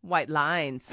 White 0.00 0.30
Lines. 0.30 0.90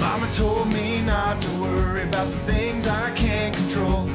Mama 0.00 0.30
told 0.34 0.72
me 0.72 1.02
not 1.02 1.42
to 1.42 1.50
worry 1.60 2.04
about 2.04 2.32
the 2.32 2.38
things 2.50 2.86
I 2.86 3.10
can't 3.10 3.54
control. 3.54 4.08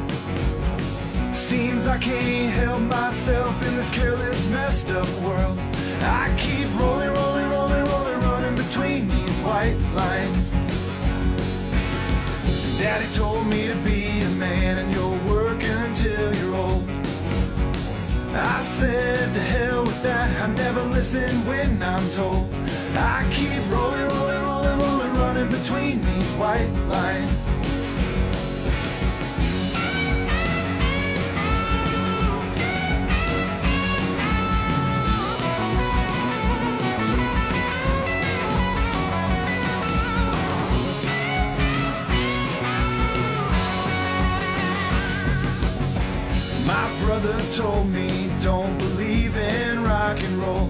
Seems 1.48 1.88
I 1.88 1.98
can't 1.98 2.52
help 2.52 2.82
myself 2.82 3.65
in 3.65 3.78
this 3.78 3.90
careless, 3.90 4.45
messed 4.48 4.91
up 4.91 5.07
world. 5.22 5.57
I 6.02 6.36
keep 6.38 6.68
rolling, 6.78 7.14
rolling, 7.14 7.49
rolling, 7.52 7.86
rolling, 7.86 8.19
running 8.19 8.56
between 8.56 9.07
these 9.07 9.40
white 9.40 9.78
lines. 9.95 10.52
Daddy 12.78 13.10
told 13.14 13.48
me 13.48 13.65
to 13.65 13.76
be 13.76 14.19
a 14.19 14.30
man 14.32 14.80
and 14.80 14.94
you'll 14.94 15.18
work 15.19 15.64
until 15.64 16.36
you're 16.36 16.53
old. 16.53 16.84
I 18.34 18.60
said 18.61 19.34
to 19.34 19.40
hell 19.40 19.84
with 19.84 20.03
that, 20.03 20.30
I 20.41 20.53
never 20.53 20.84
listen 20.84 21.45
when 21.48 21.82
I'm 21.82 22.10
told. 22.10 22.53
I 22.94 23.26
keep 23.32 23.57
rolling, 23.72 24.06
rolling, 24.10 24.44
rolling, 24.44 24.80
rolling, 24.80 25.14
running 25.14 25.49
between 25.49 26.03
these 26.03 26.30
white 26.34 26.68
lines. 26.90 27.66
Told 47.57 47.89
me 47.89 48.29
don't 48.39 48.77
believe 48.77 49.35
in 49.35 49.84
rock 49.84 50.21
and 50.21 50.38
roll. 50.38 50.67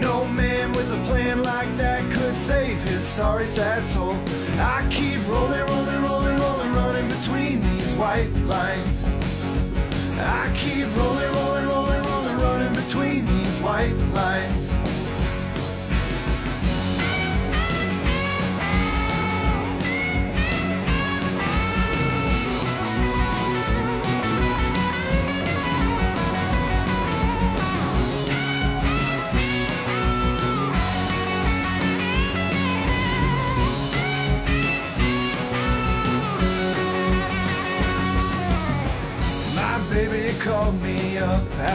No 0.00 0.24
man 0.24 0.72
with 0.72 0.90
a 0.90 1.04
plan 1.04 1.42
like 1.42 1.68
that 1.76 2.10
could 2.10 2.34
save 2.34 2.78
his 2.88 3.06
sorry, 3.06 3.46
sad 3.46 3.86
soul. 3.86 4.16
I 4.58 4.88
keep 4.90 5.18
rolling, 5.28 5.60
rolling, 5.60 6.02
rolling, 6.02 6.36
rolling, 6.38 6.72
running 6.72 7.08
between 7.08 7.60
these 7.60 7.92
white 7.96 8.32
lines. 8.46 9.06
I 10.18 10.50
keep 10.56 10.86
rolling, 10.96 11.30
rolling, 11.34 11.66
rolling, 11.68 12.02
rolling, 12.04 12.38
running 12.38 12.72
between 12.72 13.26
these 13.26 13.58
white 13.60 13.98
lines. 14.14 14.77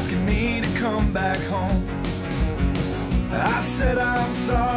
Asking 0.03 0.25
me 0.25 0.59
to 0.59 0.67
come 0.80 1.13
back 1.13 1.38
home. 1.43 1.81
I 3.31 3.61
said 3.61 3.97
I'm 3.97 4.34
sorry, 4.34 4.73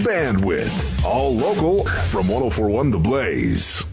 Bandwidth. 0.00 1.04
All 1.04 1.34
local 1.34 1.84
from 1.84 2.28
1041 2.28 2.90
The 2.90 2.98
Blaze. 2.98 3.91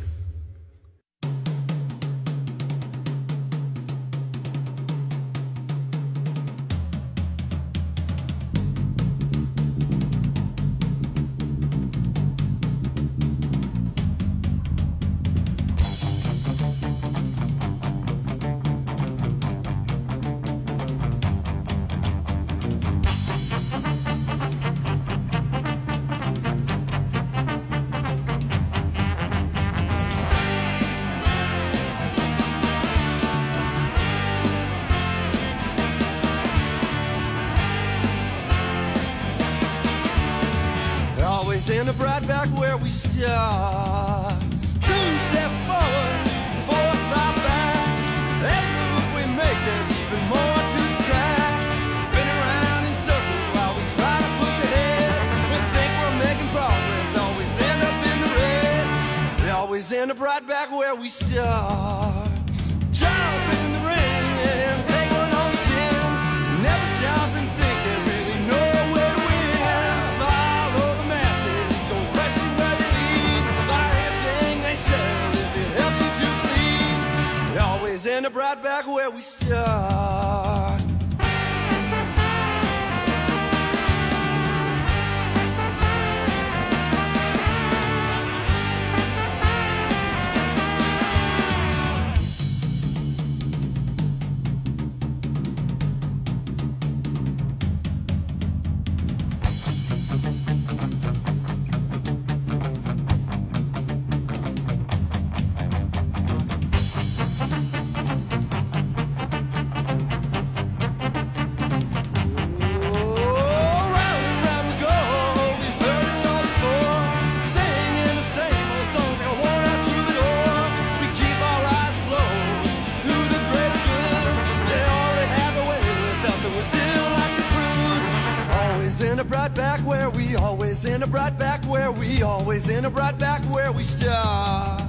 Right 131.12 131.38
back 131.38 131.64
where 131.66 131.92
we 131.92 132.22
always 132.22 132.70
end 132.70 132.86
up 132.86 132.96
right 132.96 133.18
back 133.18 133.44
where 133.46 133.72
we 133.72 133.84
start. 133.84 134.82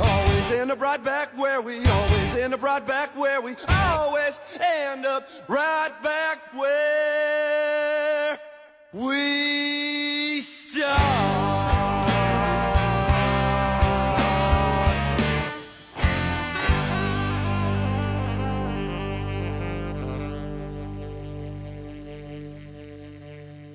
Always 0.00 0.50
end 0.52 0.70
up 0.70 0.80
right 0.80 1.02
back 1.02 1.36
where 1.36 1.60
we 1.60 1.84
always 1.86 2.34
end 2.34 2.54
up 2.54 2.62
right 2.62 2.84
back 2.84 3.16
where 3.16 3.40
we 3.40 3.54
always 3.68 4.40
end 4.60 5.06
up 5.06 5.28
right 5.48 5.92
back 6.02 6.38
where 6.54 6.91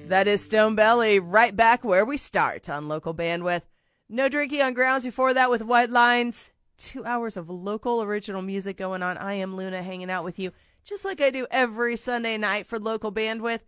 That 0.07 0.29
is 0.29 0.41
Stone 0.41 0.75
Belly, 0.75 1.19
right 1.19 1.53
back 1.53 1.83
where 1.83 2.05
we 2.05 2.15
start 2.15 2.69
on 2.69 2.87
local 2.87 3.13
bandwidth. 3.13 3.63
No 4.07 4.29
drinking 4.29 4.61
on 4.61 4.73
grounds 4.73 5.03
before 5.03 5.33
that 5.33 5.49
with 5.49 5.61
White 5.61 5.89
Lines. 5.89 6.51
Two 6.77 7.03
hours 7.03 7.35
of 7.35 7.49
local 7.49 8.01
original 8.01 8.41
music 8.41 8.77
going 8.77 9.03
on. 9.03 9.17
I 9.17 9.33
am 9.33 9.57
Luna 9.57 9.83
hanging 9.83 10.09
out 10.09 10.23
with 10.23 10.39
you, 10.39 10.53
just 10.85 11.03
like 11.03 11.19
I 11.19 11.29
do 11.29 11.45
every 11.51 11.97
Sunday 11.97 12.37
night 12.37 12.67
for 12.67 12.79
local 12.79 13.11
bandwidth. 13.11 13.59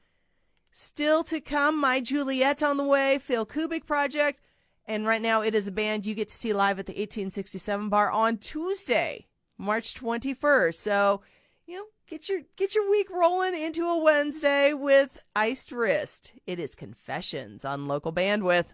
Still 0.72 1.26
to 1.26 1.42
come, 1.42 1.78
My 1.78 2.00
Juliet 2.00 2.64
on 2.64 2.78
the 2.78 2.86
way, 2.86 3.20
Phil 3.20 3.46
Kubik 3.46 3.86
Project. 3.86 4.40
And 4.86 5.06
right 5.06 5.22
now, 5.22 5.42
it 5.42 5.54
is 5.54 5.68
a 5.68 5.74
band 5.74 6.06
you 6.06 6.16
get 6.16 6.30
to 6.30 6.36
see 6.36 6.54
live 6.54 6.80
at 6.80 6.86
the 6.86 6.94
1867 6.94 7.90
bar 7.90 8.10
on 8.10 8.38
Tuesday, 8.38 9.28
March 9.58 9.94
21st. 9.94 10.76
So, 10.76 11.22
you 11.68 11.76
know, 11.76 11.86
get 12.10 12.28
your 12.28 12.42
get 12.56 12.74
your 12.74 12.90
week 12.90 13.10
rolling 13.12 13.54
into 13.54 13.86
a 13.88 13.98
Wednesday 13.98 14.74
with 14.74 15.24
iced 15.36 15.72
wrist. 15.72 16.34
It 16.48 16.60
is 16.60 16.76
Confessions 16.76 17.64
on 17.64 17.88
local 17.88 18.12
bandwidth. 18.12 18.74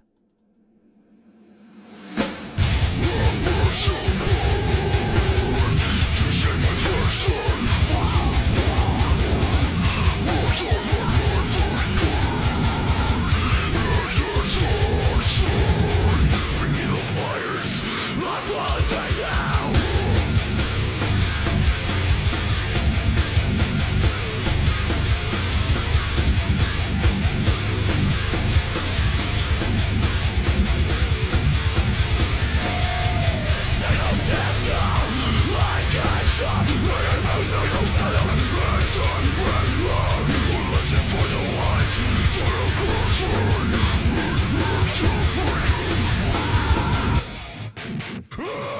Ah! 48.47 48.74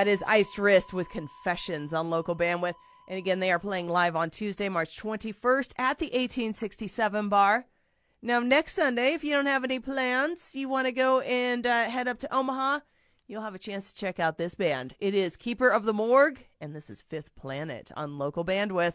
That 0.00 0.08
is 0.08 0.24
Iced 0.26 0.56
Wrist 0.56 0.94
with 0.94 1.10
Confessions 1.10 1.92
on 1.92 2.08
local 2.08 2.34
bandwidth. 2.34 2.72
And 3.06 3.18
again, 3.18 3.38
they 3.38 3.52
are 3.52 3.58
playing 3.58 3.86
live 3.86 4.16
on 4.16 4.30
Tuesday, 4.30 4.70
March 4.70 4.98
21st 4.98 5.72
at 5.76 5.98
the 5.98 6.06
1867 6.06 7.28
bar. 7.28 7.66
Now, 8.22 8.40
next 8.40 8.76
Sunday, 8.76 9.12
if 9.12 9.22
you 9.22 9.32
don't 9.32 9.44
have 9.44 9.62
any 9.62 9.78
plans, 9.78 10.54
you 10.54 10.70
want 10.70 10.86
to 10.86 10.92
go 10.92 11.20
and 11.20 11.66
uh, 11.66 11.90
head 11.90 12.08
up 12.08 12.18
to 12.20 12.34
Omaha, 12.34 12.78
you'll 13.26 13.42
have 13.42 13.54
a 13.54 13.58
chance 13.58 13.92
to 13.92 14.00
check 14.00 14.18
out 14.18 14.38
this 14.38 14.54
band. 14.54 14.94
It 15.00 15.12
is 15.12 15.36
Keeper 15.36 15.68
of 15.68 15.84
the 15.84 15.92
Morgue, 15.92 16.46
and 16.62 16.74
this 16.74 16.88
is 16.88 17.02
Fifth 17.02 17.36
Planet 17.36 17.92
on 17.94 18.16
local 18.16 18.42
bandwidth. 18.42 18.94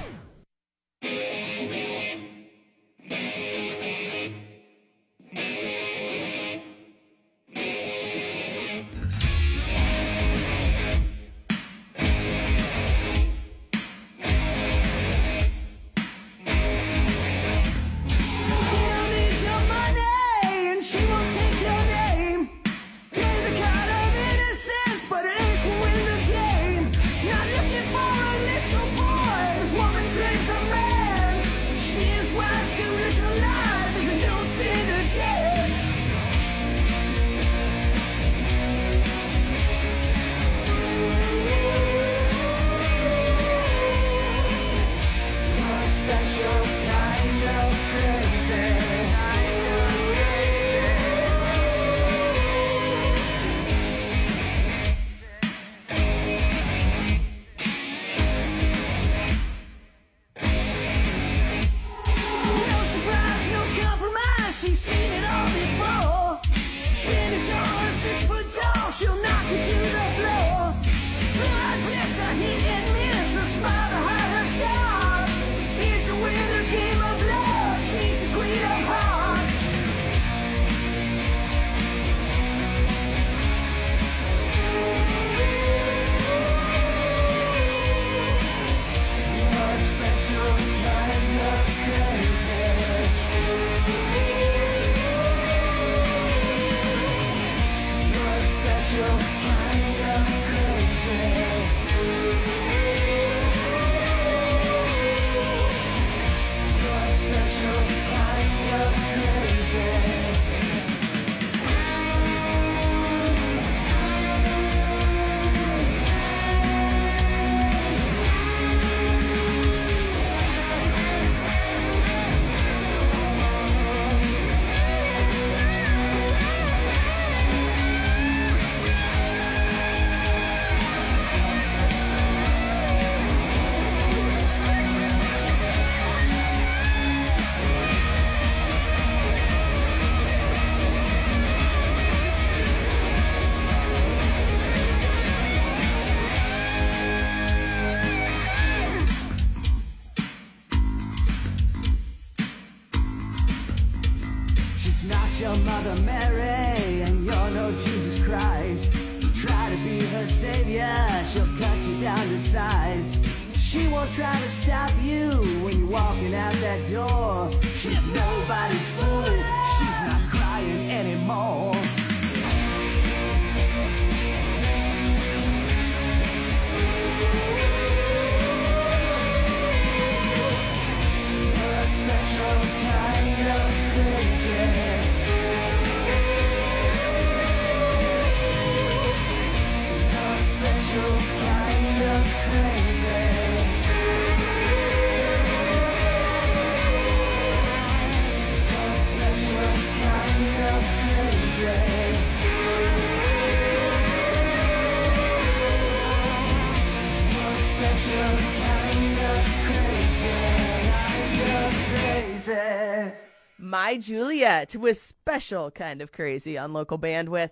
My 213.91 213.97
Juliet 213.97 214.73
with 214.77 215.01
special 215.01 215.69
kind 215.69 216.01
of 216.01 216.13
crazy 216.13 216.57
on 216.57 216.71
local 216.71 216.97
bandwidth. 216.97 217.49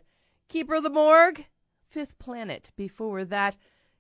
Keeper 0.47 0.75
of 0.75 0.83
the 0.83 0.89
Morgue, 0.89 1.43
Fifth 1.89 2.17
Planet. 2.17 2.71
Before 2.77 3.25
that, 3.25 3.57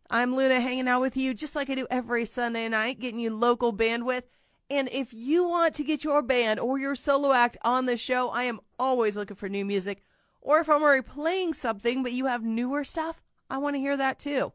I'm 0.09 0.33
Luna 0.33 0.61
hanging 0.61 0.87
out 0.87 1.01
with 1.01 1.17
you 1.17 1.33
just 1.33 1.53
like 1.53 1.69
I 1.69 1.75
do 1.75 1.85
every 1.91 2.23
Sunday 2.23 2.69
night, 2.69 3.01
getting 3.01 3.19
you 3.19 3.35
local 3.35 3.73
bandwidth. 3.73 4.23
And 4.69 4.87
if 4.93 5.13
you 5.13 5.43
want 5.49 5.75
to 5.75 5.83
get 5.83 6.05
your 6.05 6.21
band 6.21 6.61
or 6.61 6.79
your 6.79 6.95
solo 6.95 7.33
act 7.33 7.57
on 7.61 7.87
the 7.87 7.97
show, 7.97 8.29
I 8.29 8.43
am 8.43 8.61
always 8.79 9.17
looking 9.17 9.35
for 9.35 9.49
new 9.49 9.65
music. 9.65 10.01
Or 10.39 10.61
if 10.61 10.69
I'm 10.69 10.81
already 10.81 11.01
playing 11.01 11.55
something 11.55 12.03
but 12.03 12.13
you 12.13 12.27
have 12.27 12.41
newer 12.41 12.85
stuff, 12.85 13.21
I 13.49 13.57
want 13.57 13.75
to 13.75 13.81
hear 13.81 13.97
that 13.97 14.17
too. 14.17 14.53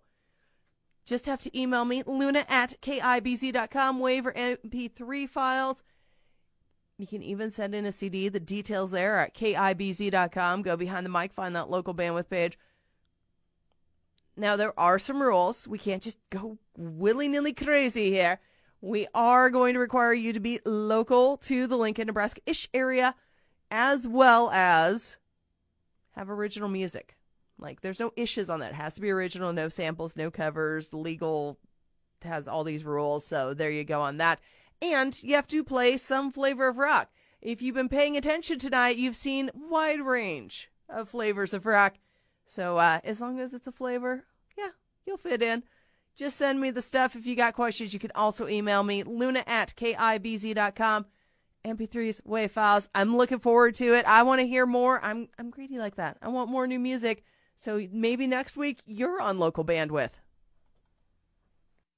Just 1.04 1.26
have 1.26 1.42
to 1.42 1.60
email 1.60 1.84
me, 1.84 2.02
luna 2.06 2.46
at 2.48 2.80
kibz.com, 2.80 4.00
wave 4.00 4.26
or 4.26 4.32
MP3 4.32 5.28
files. 5.28 5.82
You 6.96 7.06
can 7.06 7.22
even 7.22 7.50
send 7.50 7.74
in 7.74 7.86
a 7.86 7.92
CD. 7.92 8.28
The 8.28 8.40
details 8.40 8.90
there 8.90 9.16
are 9.16 9.20
at 9.20 9.34
kibz.com. 9.34 10.62
Go 10.62 10.76
behind 10.76 11.04
the 11.04 11.10
mic, 11.10 11.32
find 11.32 11.56
that 11.56 11.70
local 11.70 11.94
bandwidth 11.94 12.28
page. 12.28 12.58
Now, 14.36 14.56
there 14.56 14.78
are 14.78 14.98
some 14.98 15.22
rules. 15.22 15.66
We 15.68 15.78
can't 15.78 16.02
just 16.02 16.18
go 16.30 16.58
willy 16.76 17.28
nilly 17.28 17.52
crazy 17.52 18.10
here. 18.10 18.40
We 18.80 19.06
are 19.14 19.48
going 19.48 19.74
to 19.74 19.80
require 19.80 20.12
you 20.12 20.32
to 20.32 20.40
be 20.40 20.60
local 20.64 21.36
to 21.38 21.66
the 21.66 21.76
Lincoln, 21.76 22.06
Nebraska 22.06 22.40
ish 22.46 22.68
area, 22.74 23.14
as 23.70 24.06
well 24.06 24.50
as 24.50 25.18
have 26.12 26.30
original 26.30 26.68
music. 26.68 27.16
Like, 27.58 27.80
there's 27.80 28.00
no 28.00 28.12
issues 28.16 28.50
on 28.50 28.60
that. 28.60 28.72
It 28.72 28.76
has 28.76 28.94
to 28.94 29.00
be 29.00 29.10
original, 29.10 29.52
no 29.52 29.68
samples, 29.68 30.16
no 30.16 30.30
covers. 30.30 30.92
Legal 30.92 31.58
has 32.22 32.46
all 32.46 32.64
these 32.64 32.84
rules. 32.84 33.24
So, 33.24 33.54
there 33.54 33.70
you 33.70 33.84
go 33.84 34.02
on 34.02 34.18
that. 34.18 34.40
And 34.80 35.20
you 35.22 35.34
have 35.34 35.46
to 35.48 35.64
play 35.64 35.96
some 35.96 36.30
flavor 36.30 36.68
of 36.68 36.78
rock. 36.78 37.10
If 37.40 37.60
you've 37.60 37.74
been 37.74 37.88
paying 37.88 38.16
attention 38.16 38.58
tonight, 38.58 38.96
you've 38.96 39.16
seen 39.16 39.50
wide 39.54 40.00
range 40.00 40.70
of 40.88 41.08
flavors 41.08 41.52
of 41.52 41.66
rock. 41.66 41.94
So 42.46 42.78
uh, 42.78 43.00
as 43.04 43.20
long 43.20 43.40
as 43.40 43.54
it's 43.54 43.66
a 43.66 43.72
flavor, 43.72 44.24
yeah, 44.56 44.70
you'll 45.06 45.18
fit 45.18 45.42
in. 45.42 45.62
Just 46.16 46.36
send 46.36 46.60
me 46.60 46.70
the 46.70 46.82
stuff 46.82 47.16
if 47.16 47.26
you 47.26 47.34
got 47.34 47.54
questions. 47.54 47.92
You 47.92 47.98
can 47.98 48.12
also 48.14 48.46
email 48.46 48.82
me, 48.82 49.02
luna 49.02 49.42
at 49.46 49.74
kibz.com. 49.76 51.06
MP3s, 51.64 52.20
WAV 52.26 52.50
files. 52.50 52.88
I'm 52.94 53.16
looking 53.16 53.38
forward 53.38 53.74
to 53.76 53.94
it. 53.94 54.04
I 54.06 54.22
want 54.22 54.40
to 54.40 54.46
hear 54.46 54.66
more. 54.66 55.02
I'm 55.02 55.28
I'm 55.38 55.50
greedy 55.50 55.78
like 55.78 55.96
that. 55.96 56.18
I 56.20 56.28
want 56.28 56.50
more 56.50 56.66
new 56.66 56.78
music. 56.78 57.24
So 57.56 57.86
maybe 57.90 58.26
next 58.26 58.56
week 58.56 58.80
you're 58.86 59.20
on 59.20 59.38
local 59.38 59.64
bandwidth. 59.64 60.10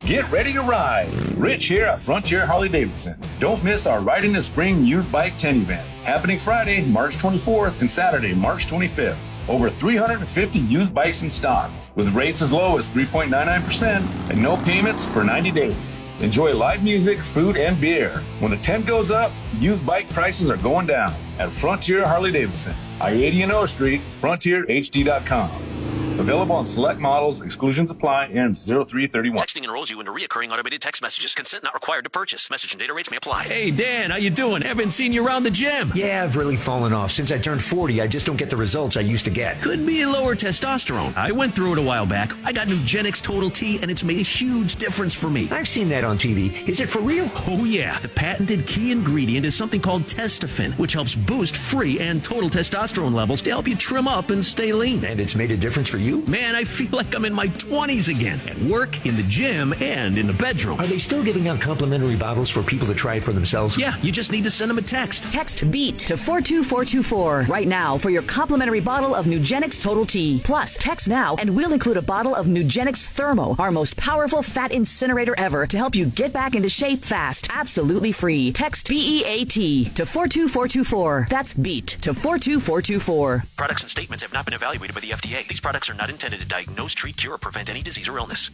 Get 0.01 0.31
ready 0.31 0.53
to 0.53 0.61
ride. 0.61 1.11
Rich 1.37 1.67
here 1.67 1.87
at 1.87 1.99
Frontier 1.99 2.47
Harley 2.47 2.69
Davidson. 2.69 3.19
Don't 3.41 3.65
miss 3.65 3.89
our 3.89 4.01
Riding 4.01 4.33
the 4.33 4.41
Spring 4.41 4.85
Used 4.85 5.11
Bike 5.11 5.37
Tent 5.37 5.63
event 5.63 5.85
happening 6.05 6.39
Friday, 6.39 6.85
March 6.85 7.17
24th 7.17 7.81
and 7.81 7.91
Saturday, 7.91 8.33
March 8.33 8.69
25th. 8.69 9.17
Over 9.49 9.69
350 9.69 10.61
used 10.61 10.95
bikes 10.95 11.23
in 11.23 11.29
stock 11.29 11.73
with 11.97 12.15
rates 12.15 12.41
as 12.41 12.53
low 12.53 12.79
as 12.79 12.89
3.99% 12.89 14.31
and 14.31 14.41
no 14.41 14.57
payments 14.59 15.05
for 15.07 15.25
90 15.25 15.51
days. 15.51 16.05
Enjoy 16.21 16.55
live 16.55 16.85
music, 16.85 17.19
food, 17.19 17.57
and 17.57 17.81
beer. 17.81 18.23
When 18.39 18.53
the 18.53 18.59
tent 18.59 18.87
goes 18.87 19.11
up, 19.11 19.33
used 19.59 19.85
bike 19.85 20.09
prices 20.11 20.51
are 20.51 20.57
going 20.59 20.87
down 20.87 21.13
at 21.41 21.51
Frontier 21.51 22.07
Harley 22.07 22.31
Davidson, 22.31 22.75
I-80 23.01 23.43
and 23.43 23.53
O 23.53 23.67
Street, 23.67 24.01
frontierhd.com. 24.21 25.76
Available 26.19 26.57
on 26.57 26.67
select 26.67 26.99
models, 26.99 27.43
exclusions 27.43 27.91
apply, 27.91 28.27
and 28.27 28.57
0331. 28.57 29.39
Texting 29.39 29.65
enrolls 29.65 29.91
you 29.91 30.01
into 30.01 30.11
reoccurring 30.13 30.51
automated 30.51 30.81
text 30.81 31.03
messages. 31.03 31.35
Consent 31.35 31.63
not 31.63 31.75
required 31.75 32.05
to 32.05 32.11
purchase. 32.11 32.49
Message 32.49 32.73
and 32.73 32.81
data 32.81 32.95
rates 32.95 33.11
may 33.11 33.19
apply. 33.19 33.45
Hey, 33.45 33.71
Dan, 33.71 34.11
how 34.11 34.17
you 34.17 34.31
doing? 34.31 34.63
Haven't 34.63 34.91
seen 34.91 35.13
you 35.13 35.27
around 35.27 35.43
the 35.43 35.51
gym. 35.51 35.93
Yeah, 35.95 36.25
I've 36.25 36.37
really 36.37 36.57
fallen 36.57 36.95
off. 36.95 37.11
Since 37.13 37.31
I 37.33 37.39
turned 37.39 37.63
40, 37.63 38.01
I 38.01 38.07
just 38.07 38.27
don't 38.27 38.37
get 38.37 38.49
the 38.49 38.57
results 38.57 38.97
I 38.97 39.03
used 39.03 39.27
to 39.27 39.31
get. 39.31 39.61
Could 39.61 39.85
be 39.85 40.07
lower 40.07 40.35
testosterone. 40.35 41.15
I 41.17 41.33
went 41.33 41.55
through 41.55 41.73
it 41.73 41.79
a 41.79 41.83
while 41.83 42.07
back. 42.07 42.33
I 42.45 42.53
got 42.53 42.67
Nugenix 42.69 43.21
Total 43.23 43.51
T, 43.51 43.79
and 43.83 43.91
it's 43.91 44.03
made 44.03 44.19
a 44.19 44.23
huge 44.23 44.77
difference 44.77 45.13
for 45.13 45.29
me. 45.29 45.51
I've 45.51 45.69
seen 45.69 45.91
that 45.91 46.03
on 46.03 46.17
TV. 46.17 46.67
Is 46.67 46.81
it 46.81 46.89
for 46.89 47.01
real? 47.01 47.29
Oh, 47.47 47.65
yeah. 47.65 47.99
The 47.99 48.09
patented 48.09 48.67
key 48.67 48.91
ingredient 48.91 49.45
is 49.45 49.55
something 49.55 49.83
called 49.83 50.05
Testofen, 50.05 50.73
which 50.79 50.95
helps 50.95 51.15
boost 51.15 51.57
free 51.59 52.01
and 52.01 52.25
total 52.25 52.49
testosterone 52.49 53.13
levels 53.13 53.43
to 53.43 53.51
help 53.51 53.69
you 53.69 53.77
trim 53.77 54.09
up 54.09 54.31
and 54.31 54.43
stay 54.43 54.73
lean. 54.73 55.05
And 55.05 55.21
it's 55.21 55.35
made 55.35 55.51
a 55.51 55.57
difference 55.59 55.91
for 55.91 55.99
you? 55.99 56.06
Man, 56.15 56.55
I 56.55 56.65
feel 56.65 56.91
like 56.93 57.15
I'm 57.15 57.25
in 57.25 57.33
my 57.33 57.49
20s 57.49 58.09
again. 58.09 58.39
At 58.47 58.59
work, 58.59 59.05
in 59.05 59.17
the 59.17 59.23
gym, 59.25 59.73
and 59.81 60.17
in 60.19 60.27
the 60.27 60.33
bedroom. 60.35 60.81
Are 60.81 60.87
they 60.87 60.99
still 60.99 61.25
giving 61.25 61.49
out 61.49 61.61
complimentary 61.61 62.17
bottles 62.17 62.49
for 62.49 62.63
people 62.63 62.87
to 62.87 62.95
try 62.95 63.17
it 63.17 63.25
for 63.25 63.33
themselves? 63.33 63.77
Yeah, 63.77 63.97
you 64.03 64.13
just 64.13 64.31
need 64.31 64.45
to 64.45 64.51
send 64.51 64.71
them 64.71 64.79
a 64.79 64.83
text. 64.83 65.33
Text 65.33 65.69
BEAT 65.71 65.99
to 66.01 66.17
42424 66.17 67.47
right 67.49 67.67
now 67.67 67.99
for 67.99 68.11
your 68.11 68.23
complimentary 68.23 68.81
bottle 68.81 69.15
of 69.15 69.27
Nugenix 69.27 69.83
Total 69.83 70.07
T. 70.07 70.41
Plus, 70.45 70.77
text 70.79 71.09
now 71.09 71.37
and 71.37 71.57
we'll 71.57 71.73
include 71.73 71.97
a 71.97 72.03
bottle 72.03 72.35
of 72.35 72.47
Nugenix 72.47 73.07
Thermo, 73.07 73.57
our 73.59 73.71
most 73.71 73.97
powerful 73.97 74.43
fat 74.43 74.71
incinerator 74.71 75.35
ever 75.39 75.67
to 75.67 75.77
help 75.77 75.95
you 75.95 76.07
get 76.07 76.33
back 76.33 76.55
into 76.55 76.69
shape 76.69 77.01
fast. 77.01 77.49
Absolutely 77.51 78.13
free. 78.13 78.53
Text 78.53 78.89
BEAT 78.89 79.51
to 79.97 80.07
42424. 80.07 81.27
That's 81.31 81.55
BEAT 81.55 81.87
to 82.03 82.15
42424. 82.15 83.45
Products 83.57 83.83
and 83.83 83.91
statements 83.91 84.23
have 84.23 84.33
not 84.33 84.45
been 84.45 84.55
evaluated 84.55 84.95
by 84.95 85.01
the 85.01 85.11
FDA. 85.11 85.47
These 85.49 85.61
products 85.61 85.91
are 85.91 85.95
not 85.97 86.11
intended 86.11 86.41
to 86.41 86.47
diagnose, 86.47 86.95
treat, 86.95 87.17
cure, 87.17 87.35
or 87.35 87.39
prevent 87.39 87.71
any 87.71 87.83
disease 87.83 88.09
or 88.09 88.19
illness. 88.19 88.51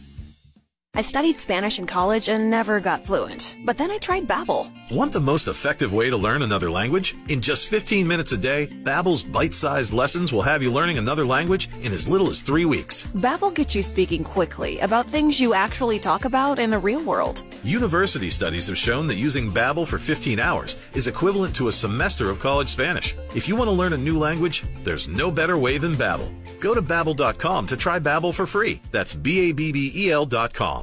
I 0.95 1.01
studied 1.01 1.39
Spanish 1.39 1.79
in 1.79 1.87
college 1.87 2.29
and 2.29 2.51
never 2.51 2.79
got 2.79 3.03
fluent. 3.03 3.55
But 3.65 3.79
then 3.79 3.89
I 3.89 3.97
tried 3.97 4.27
Babbel. 4.27 4.69
Want 4.91 5.11
the 5.11 5.19
most 5.19 5.47
effective 5.47 5.91
way 5.91 6.11
to 6.11 6.17
learn 6.17 6.43
another 6.43 6.69
language? 6.69 7.15
In 7.29 7.41
just 7.41 7.67
15 7.69 8.07
minutes 8.07 8.31
a 8.31 8.37
day, 8.37 8.67
Babbel's 8.67 9.23
bite-sized 9.23 9.91
lessons 9.91 10.31
will 10.31 10.43
have 10.43 10.61
you 10.61 10.71
learning 10.71 10.99
another 10.99 11.25
language 11.25 11.67
in 11.81 11.91
as 11.93 12.07
little 12.07 12.29
as 12.29 12.43
3 12.43 12.65
weeks. 12.65 13.07
Babbel 13.07 13.51
gets 13.55 13.73
you 13.73 13.81
speaking 13.81 14.23
quickly 14.23 14.81
about 14.81 15.07
things 15.07 15.41
you 15.41 15.55
actually 15.55 15.97
talk 15.97 16.25
about 16.25 16.59
in 16.59 16.69
the 16.69 16.77
real 16.77 17.01
world. 17.01 17.41
University 17.63 18.29
studies 18.29 18.67
have 18.67 18.77
shown 18.77 19.07
that 19.07 19.15
using 19.15 19.49
Babbel 19.49 19.87
for 19.87 19.97
15 19.97 20.39
hours 20.39 20.75
is 20.93 21.07
equivalent 21.07 21.55
to 21.55 21.69
a 21.69 21.71
semester 21.71 22.29
of 22.29 22.39
college 22.39 22.69
Spanish. 22.69 23.15
If 23.33 23.47
you 23.47 23.55
want 23.55 23.67
to 23.67 23.71
learn 23.71 23.93
a 23.93 23.97
new 23.97 24.19
language, 24.19 24.63
there's 24.83 25.07
no 25.07 25.31
better 25.31 25.57
way 25.57 25.79
than 25.79 25.95
Babbel. 25.95 26.31
Go 26.59 26.75
to 26.75 26.83
babbel.com 26.83 27.67
to 27.67 27.75
try 27.75 27.99
Babbel 27.99 28.33
for 28.33 28.45
free. 28.45 28.79
That's 28.91 29.15
B 29.15 29.49
A 29.49 29.53
B 29.53 29.71
B 29.71 29.91
E 29.95 30.11
L.com. 30.11 30.82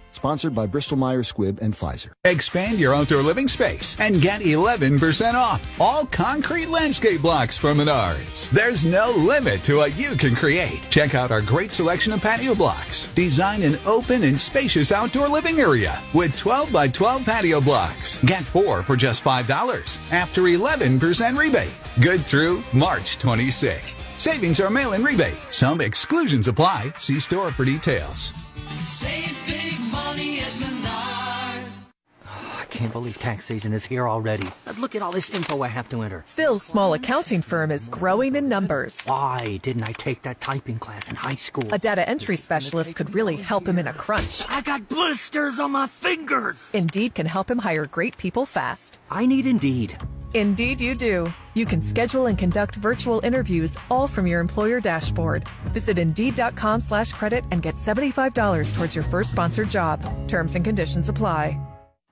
Sponsored 0.21 0.53
by 0.53 0.67
Bristol 0.67 0.97
Myers 0.97 1.33
Squibb 1.33 1.59
and 1.61 1.73
Pfizer. 1.73 2.11
Expand 2.25 2.77
your 2.77 2.93
outdoor 2.93 3.23
living 3.23 3.47
space 3.47 3.97
and 3.99 4.21
get 4.21 4.41
11% 4.41 5.33
off 5.33 5.65
all 5.81 6.05
concrete 6.05 6.69
landscape 6.69 7.23
blocks 7.23 7.57
from 7.57 7.79
Menards. 7.79 8.47
There's 8.51 8.85
no 8.85 9.09
limit 9.17 9.63
to 9.63 9.77
what 9.77 9.97
you 9.97 10.15
can 10.15 10.35
create. 10.35 10.79
Check 10.91 11.15
out 11.15 11.31
our 11.31 11.41
great 11.41 11.71
selection 11.71 12.13
of 12.13 12.21
patio 12.21 12.53
blocks. 12.53 13.11
Design 13.15 13.63
an 13.63 13.79
open 13.83 14.21
and 14.21 14.39
spacious 14.39 14.91
outdoor 14.91 15.27
living 15.27 15.59
area 15.59 15.99
with 16.13 16.37
12 16.37 16.71
by 16.71 16.87
12 16.87 17.25
patio 17.25 17.59
blocks. 17.59 18.19
Get 18.19 18.43
four 18.43 18.83
for 18.83 18.95
just 18.95 19.23
$5 19.23 20.13
after 20.13 20.41
11% 20.43 21.35
rebate. 21.35 21.73
Good 21.99 22.27
through 22.27 22.63
March 22.73 23.17
26th. 23.17 23.97
Savings 24.19 24.59
are 24.59 24.69
mail-in 24.69 25.03
rebate. 25.03 25.39
Some 25.49 25.81
exclusions 25.81 26.47
apply. 26.47 26.93
See 26.99 27.19
store 27.19 27.49
for 27.49 27.65
details. 27.65 28.33
Save 28.79 29.37
big 29.47 29.79
money 29.91 30.39
at 30.39 30.51
Menards. 30.53 31.85
Oh, 32.25 32.57
I 32.61 32.65
can't 32.65 32.91
believe 32.91 33.17
tax 33.17 33.45
season 33.45 33.73
is 33.73 33.85
here 33.85 34.07
already. 34.07 34.47
Look 34.77 34.95
at 34.95 35.01
all 35.01 35.11
this 35.11 35.29
info 35.29 35.61
I 35.61 35.67
have 35.67 35.87
to 35.89 36.01
enter. 36.01 36.23
Phil's 36.27 36.63
small 36.63 36.93
accounting 36.93 37.41
firm 37.41 37.71
is 37.71 37.87
growing 37.87 38.35
in 38.35 38.49
numbers. 38.49 38.99
Why 39.05 39.59
didn't 39.61 39.83
I 39.83 39.93
take 39.93 40.23
that 40.23 40.41
typing 40.41 40.77
class 40.79 41.09
in 41.09 41.15
high 41.15 41.35
school? 41.35 41.67
A 41.71 41.79
data 41.79 42.07
entry 42.07 42.35
specialist 42.35 42.95
could 42.95 43.13
really 43.13 43.35
help 43.37 43.67
him 43.67 43.77
in 43.79 43.87
a 43.87 43.93
crunch. 43.93 44.43
I 44.49 44.61
got 44.61 44.89
blisters 44.89 45.59
on 45.59 45.71
my 45.71 45.87
fingers. 45.87 46.73
Indeed 46.73 47.15
can 47.15 47.27
help 47.27 47.49
him 47.49 47.59
hire 47.59 47.85
great 47.85 48.17
people 48.17 48.45
fast. 48.45 48.99
I 49.09 49.25
need 49.25 49.45
Indeed. 49.45 49.97
Indeed, 50.33 50.81
you 50.81 50.95
do. 50.95 51.31
You 51.53 51.65
can 51.65 51.79
schedule 51.79 52.25
and 52.25 52.37
conduct 52.37 52.75
virtual 52.75 53.21
interviews 53.23 53.77
all 53.89 54.07
from 54.07 54.27
your 54.27 54.41
employer 54.41 54.81
dashboard. 54.81 55.47
Visit 55.65 55.97
Indeed.com 55.97 56.81
slash 56.81 57.13
credit 57.13 57.45
and 57.51 57.61
get 57.61 57.75
$75 57.75 58.73
towards 58.73 58.93
your 58.93 59.05
first 59.05 59.31
sponsored 59.31 59.69
job. 59.69 60.01
Terms 60.27 60.55
and 60.55 60.65
conditions 60.65 61.07
apply. 61.07 61.57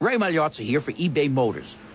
Ray 0.01 0.15
Magliozzi 0.15 0.63
here 0.63 0.79
for 0.79 0.93
eBay 0.93 1.29
Motors. 1.29 1.75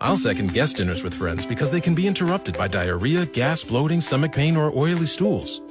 I'll 0.00 0.16
second 0.16 0.54
guest 0.54 0.76
dinners 0.76 1.02
with 1.02 1.12
friends 1.12 1.44
because 1.44 1.72
they 1.72 1.80
can 1.80 1.96
be 1.96 2.06
interrupted 2.06 2.56
by 2.56 2.68
diarrhea, 2.68 3.26
gas, 3.26 3.64
bloating, 3.64 4.00
stomach 4.00 4.32
pain, 4.32 4.56
or 4.56 4.70
oily 4.76 5.06
stools. 5.06 5.60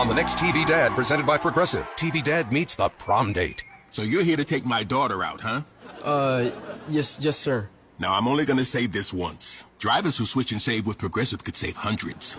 On 0.00 0.08
the 0.08 0.14
next 0.14 0.38
TV 0.38 0.64
Dad, 0.64 0.92
presented 0.92 1.26
by 1.26 1.36
Progressive, 1.36 1.84
TV 1.94 2.24
Dad 2.24 2.50
meets 2.50 2.74
the 2.74 2.88
prom 2.88 3.34
date. 3.34 3.64
So 3.90 4.00
you're 4.00 4.22
here 4.22 4.38
to 4.38 4.46
take 4.46 4.64
my 4.64 4.82
daughter 4.82 5.22
out, 5.22 5.42
huh? 5.42 5.60
Uh, 6.02 6.52
yes, 6.88 7.18
yes, 7.20 7.36
sir. 7.36 7.68
Now 7.98 8.14
I'm 8.14 8.26
only 8.26 8.46
gonna 8.46 8.64
say 8.64 8.86
this 8.86 9.12
once. 9.12 9.66
Drivers 9.78 10.16
who 10.16 10.24
switch 10.24 10.52
and 10.52 10.62
save 10.62 10.86
with 10.86 10.96
Progressive 10.96 11.44
could 11.44 11.54
save 11.54 11.76
hundreds. 11.76 12.38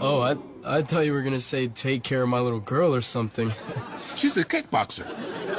Oh, 0.00 0.20
I 0.20 0.78
I 0.78 0.82
thought 0.82 1.06
you 1.06 1.12
were 1.12 1.22
gonna 1.22 1.38
say 1.38 1.68
take 1.68 2.02
care 2.02 2.24
of 2.24 2.28
my 2.28 2.40
little 2.40 2.58
girl 2.58 2.92
or 2.92 3.02
something. 3.02 3.52
She's 4.16 4.36
a 4.36 4.44
kickboxer. 4.44 5.06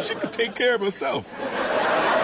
She 0.06 0.16
could 0.16 0.34
take 0.34 0.54
care 0.54 0.76
of 0.76 0.82
herself. 0.82 1.34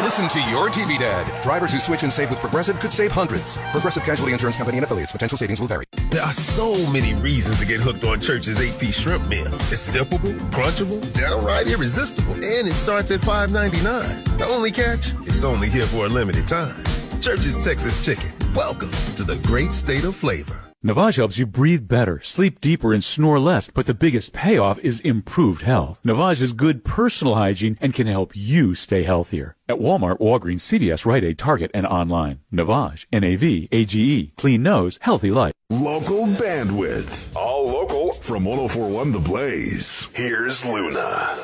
Listen 0.02 0.28
to 0.30 0.40
your 0.50 0.70
TV 0.70 1.00
Dad. 1.00 1.42
Drivers 1.42 1.72
who 1.72 1.80
switch 1.80 2.04
and 2.04 2.12
save 2.12 2.30
with 2.30 2.40
Progressive 2.40 2.80
could 2.80 2.92
save 2.92 3.12
hundreds. 3.12 3.58
Progressive 3.72 4.04
Casualty 4.04 4.34
Insurance 4.34 4.58
Company 4.58 4.78
and 4.78 4.84
affiliates. 4.84 5.12
Potential 5.12 5.38
savings 5.38 5.60
will 5.60 5.68
vary. 5.68 5.86
There 6.10 6.22
are 6.22 6.34
so 6.34 6.76
many 6.92 7.14
reasons 7.16 7.60
to 7.60 7.66
get 7.66 7.80
hooked 7.80 8.04
on 8.04 8.20
Church's 8.20 8.60
8-piece 8.60 9.00
shrimp 9.00 9.28
meal. 9.28 9.54
It's 9.54 9.88
dippable, 9.88 10.38
crunchable, 10.52 11.02
downright 11.14 11.68
irresistible, 11.68 12.34
and 12.34 12.68
it 12.68 12.74
starts 12.74 13.10
at 13.12 13.22
$5.99. 13.22 14.38
The 14.38 14.46
only 14.46 14.72
catch? 14.72 15.14
It's 15.22 15.44
only 15.44 15.70
here 15.70 15.86
for 15.86 16.06
a 16.06 16.10
limited 16.10 16.48
time. 16.48 16.84
Church's 17.22 17.64
Texas 17.64 18.04
Chicken. 18.04 18.32
Welcome 18.54 18.92
to 19.16 19.24
the 19.24 19.38
great 19.48 19.72
state 19.72 20.04
of 20.04 20.16
flavor. 20.16 20.65
Navage 20.86 21.16
helps 21.16 21.40
you 21.40 21.48
breathe 21.48 21.88
better, 21.88 22.22
sleep 22.22 22.60
deeper, 22.60 22.94
and 22.94 23.04
snore 23.04 23.40
less, 23.40 23.72
but 23.72 23.88
the 23.88 23.94
biggest 23.96 24.34
payoff 24.34 24.78
is 24.84 25.00
improved 25.00 25.64
health. 25.64 26.00
Navage 26.06 26.44
is 26.44 26.54
good 26.54 26.84
personal 26.84 27.34
hygiene 27.34 27.76
and 27.82 27.92
can 27.92 28.06
help 28.06 28.36
you 28.36 28.76
stay 28.76 29.02
healthier. 29.02 29.56
At 29.68 29.80
Walmart, 29.80 30.20
Walgreens, 30.20 30.62
CVS, 30.62 31.04
Rite 31.04 31.24
Aid, 31.24 31.40
Target, 31.40 31.72
and 31.74 31.88
online. 31.88 32.42
Navage, 32.54 33.08
N-A-V-A-G-E, 33.12 34.20
E. 34.20 34.34
clean 34.38 34.62
nose, 34.62 35.00
healthy 35.02 35.32
life. 35.32 35.54
Local 35.72 36.28
bandwidth. 36.28 37.36
All 37.36 37.66
local 37.66 38.12
from 38.12 38.46
1041 38.46 39.12
The 39.12 39.20
Blaze. 39.28 40.10
Here's 40.14 40.64
Luna. 40.64 41.36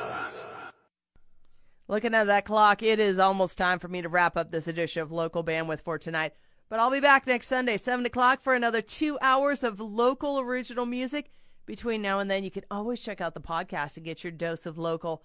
Looking 1.87 2.13
at 2.13 2.27
that 2.27 2.45
clock, 2.45 2.83
it 2.83 2.99
is 2.99 3.17
almost 3.17 3.57
time 3.57 3.79
for 3.79 3.87
me 3.87 4.03
to 4.03 4.07
wrap 4.07 4.37
up 4.37 4.51
this 4.51 4.67
edition 4.67 5.01
of 5.01 5.11
Local 5.11 5.43
Bandwidth 5.43 5.81
for 5.81 5.97
tonight. 5.97 6.33
But 6.71 6.79
I'll 6.79 6.89
be 6.89 7.01
back 7.01 7.27
next 7.27 7.47
Sunday, 7.47 7.75
7 7.75 8.05
o'clock, 8.05 8.41
for 8.41 8.53
another 8.53 8.81
two 8.81 9.19
hours 9.21 9.61
of 9.61 9.81
local 9.81 10.39
original 10.39 10.85
music. 10.85 11.29
Between 11.65 12.01
now 12.01 12.19
and 12.19 12.31
then, 12.31 12.45
you 12.45 12.49
can 12.49 12.63
always 12.71 13.01
check 13.01 13.19
out 13.19 13.33
the 13.33 13.41
podcast 13.41 13.97
and 13.97 14.05
get 14.05 14.23
your 14.23 14.31
dose 14.31 14.65
of 14.65 14.77
local 14.77 15.21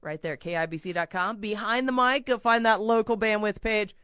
right 0.00 0.22
there, 0.22 0.38
KIBZ.com. 0.38 1.36
Behind 1.36 1.86
the 1.86 1.92
mic, 1.92 2.24
go 2.24 2.38
find 2.38 2.64
that 2.64 2.80
local 2.80 3.18
bandwidth 3.18 3.60
page. 3.60 3.94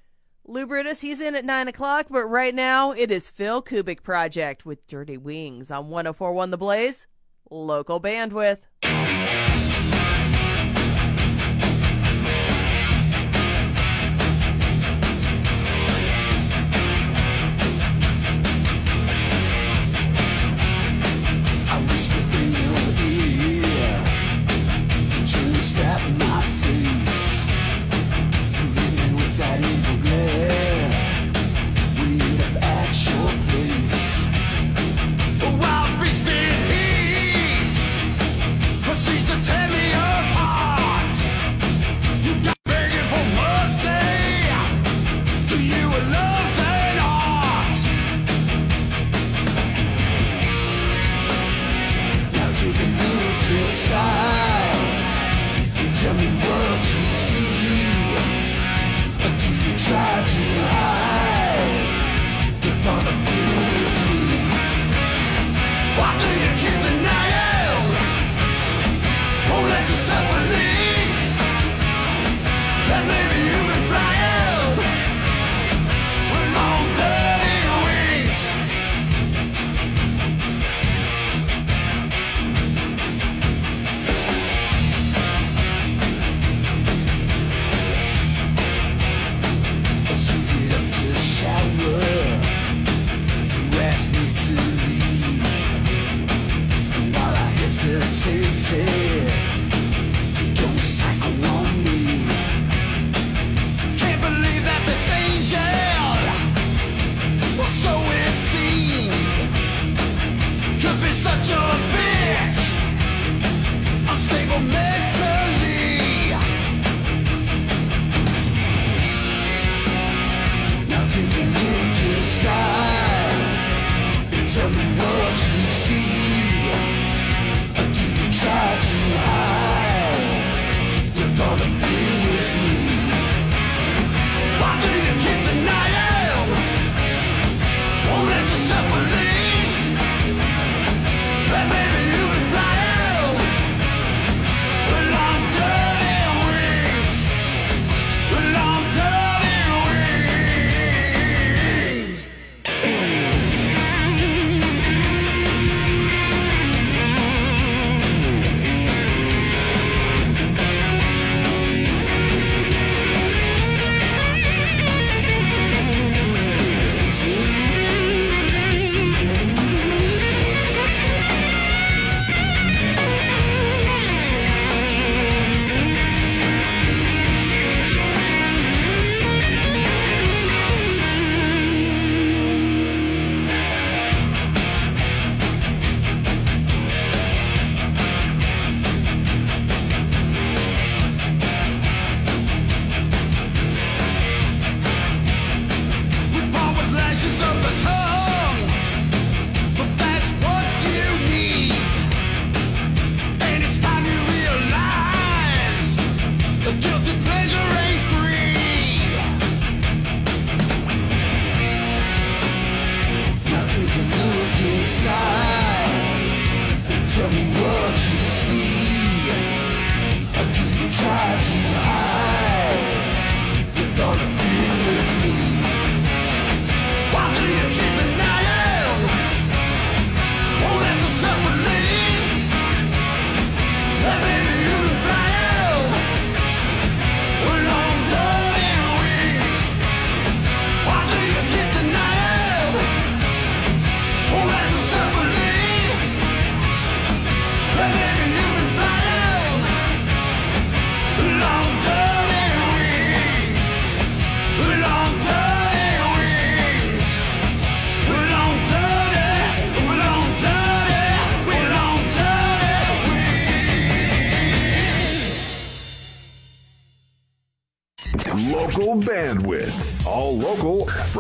Lou 0.45 0.67
Brutus, 0.67 1.01
he's 1.01 1.19
in 1.19 1.35
at 1.35 1.47
9 1.47 1.69
o'clock, 1.69 2.09
but 2.11 2.27
right 2.27 2.55
now 2.55 2.93
it 2.93 3.11
is 3.11 3.31
Phil 3.31 3.63
Kubik 3.63 4.03
Project 4.03 4.67
with 4.67 4.87
Dirty 4.87 5.17
Wings 5.17 5.71
on 5.71 5.89
1041 5.89 6.51
The 6.51 6.59
Blaze, 6.59 7.07
local 7.51 8.03
bandwidth. 8.03 9.46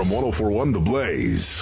From 0.06 0.14
1041 0.14 0.72
The 0.72 0.80
Blaze. 0.80 1.55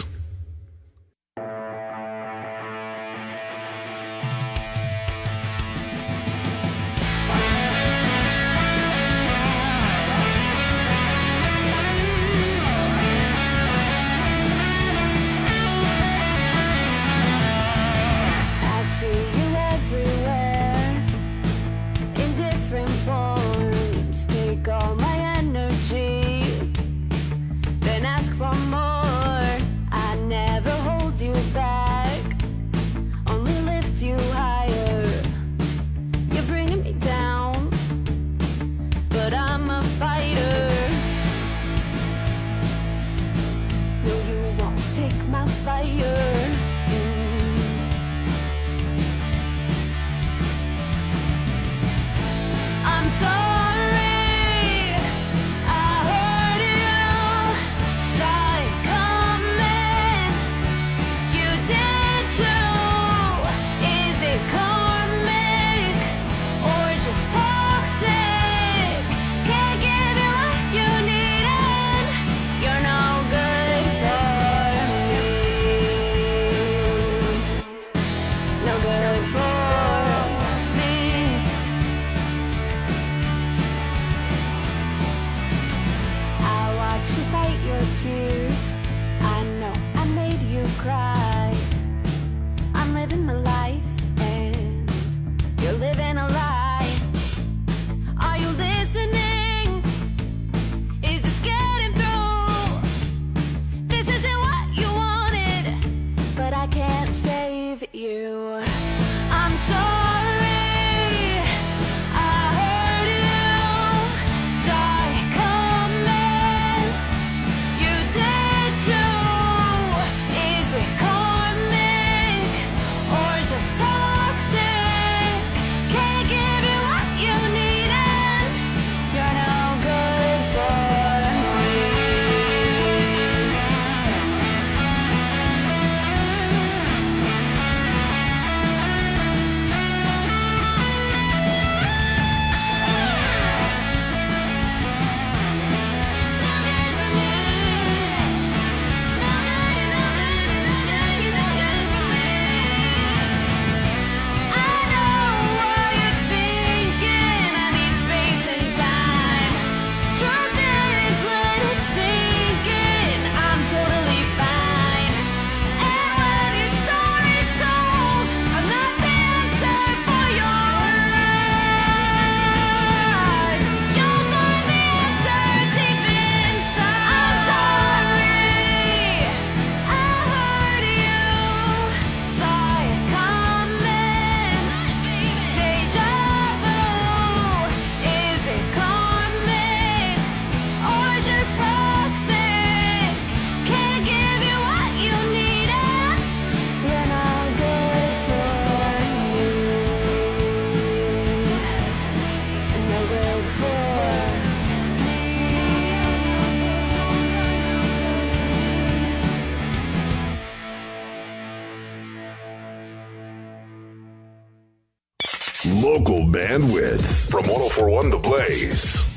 From 217.35 217.49
1041 217.49 218.11
The 218.11 218.19
Blaze. 218.19 219.14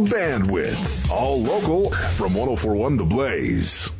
Bandwidth. 0.00 1.10
All 1.10 1.42
local 1.42 1.90
from 1.90 2.34
1041 2.34 2.96
The 2.96 3.04
Blaze. 3.04 3.95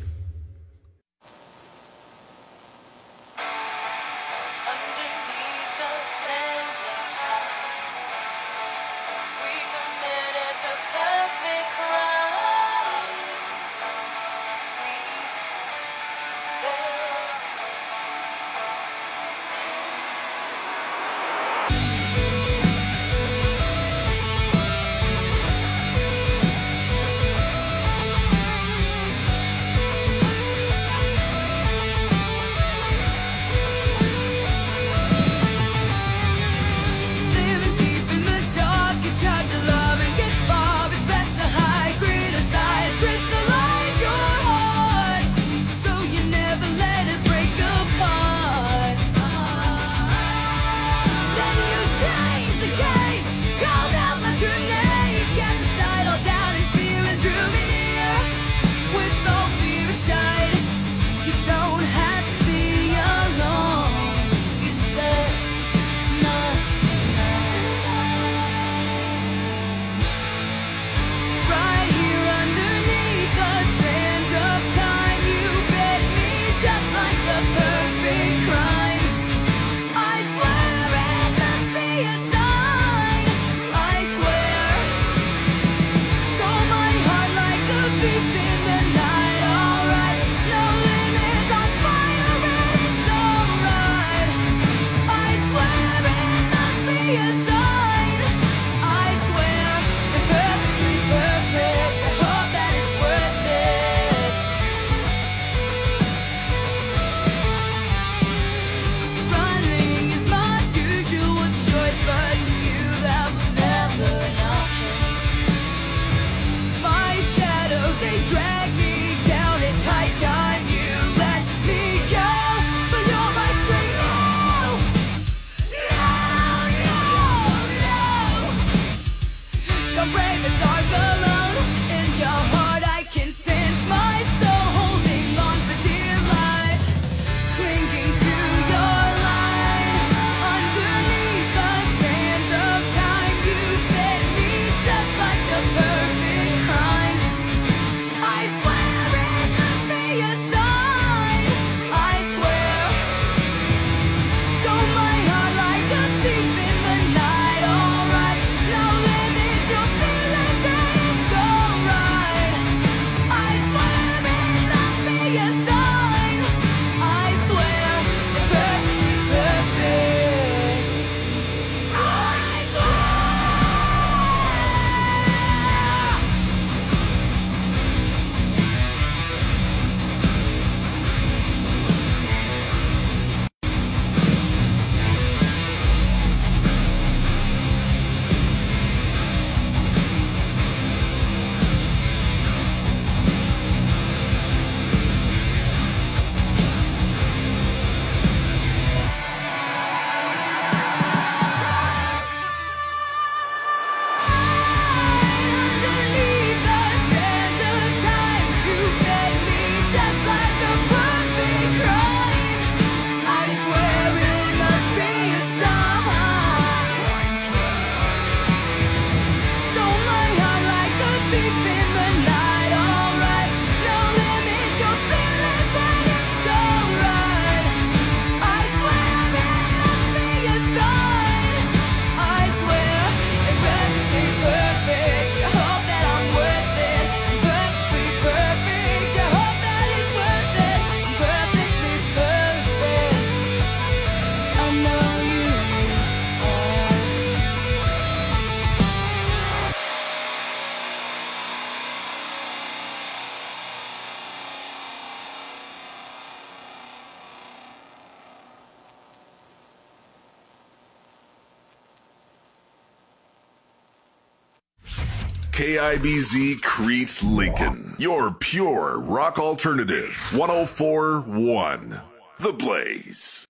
KIBZ 265.87 266.61
Crete 266.61 267.23
Lincoln, 267.23 267.95
your 267.97 268.31
pure 268.31 268.99
rock 268.99 269.39
alternative. 269.39 270.09
1041 270.33 272.01
The 272.39 272.51
Blaze. 272.51 273.45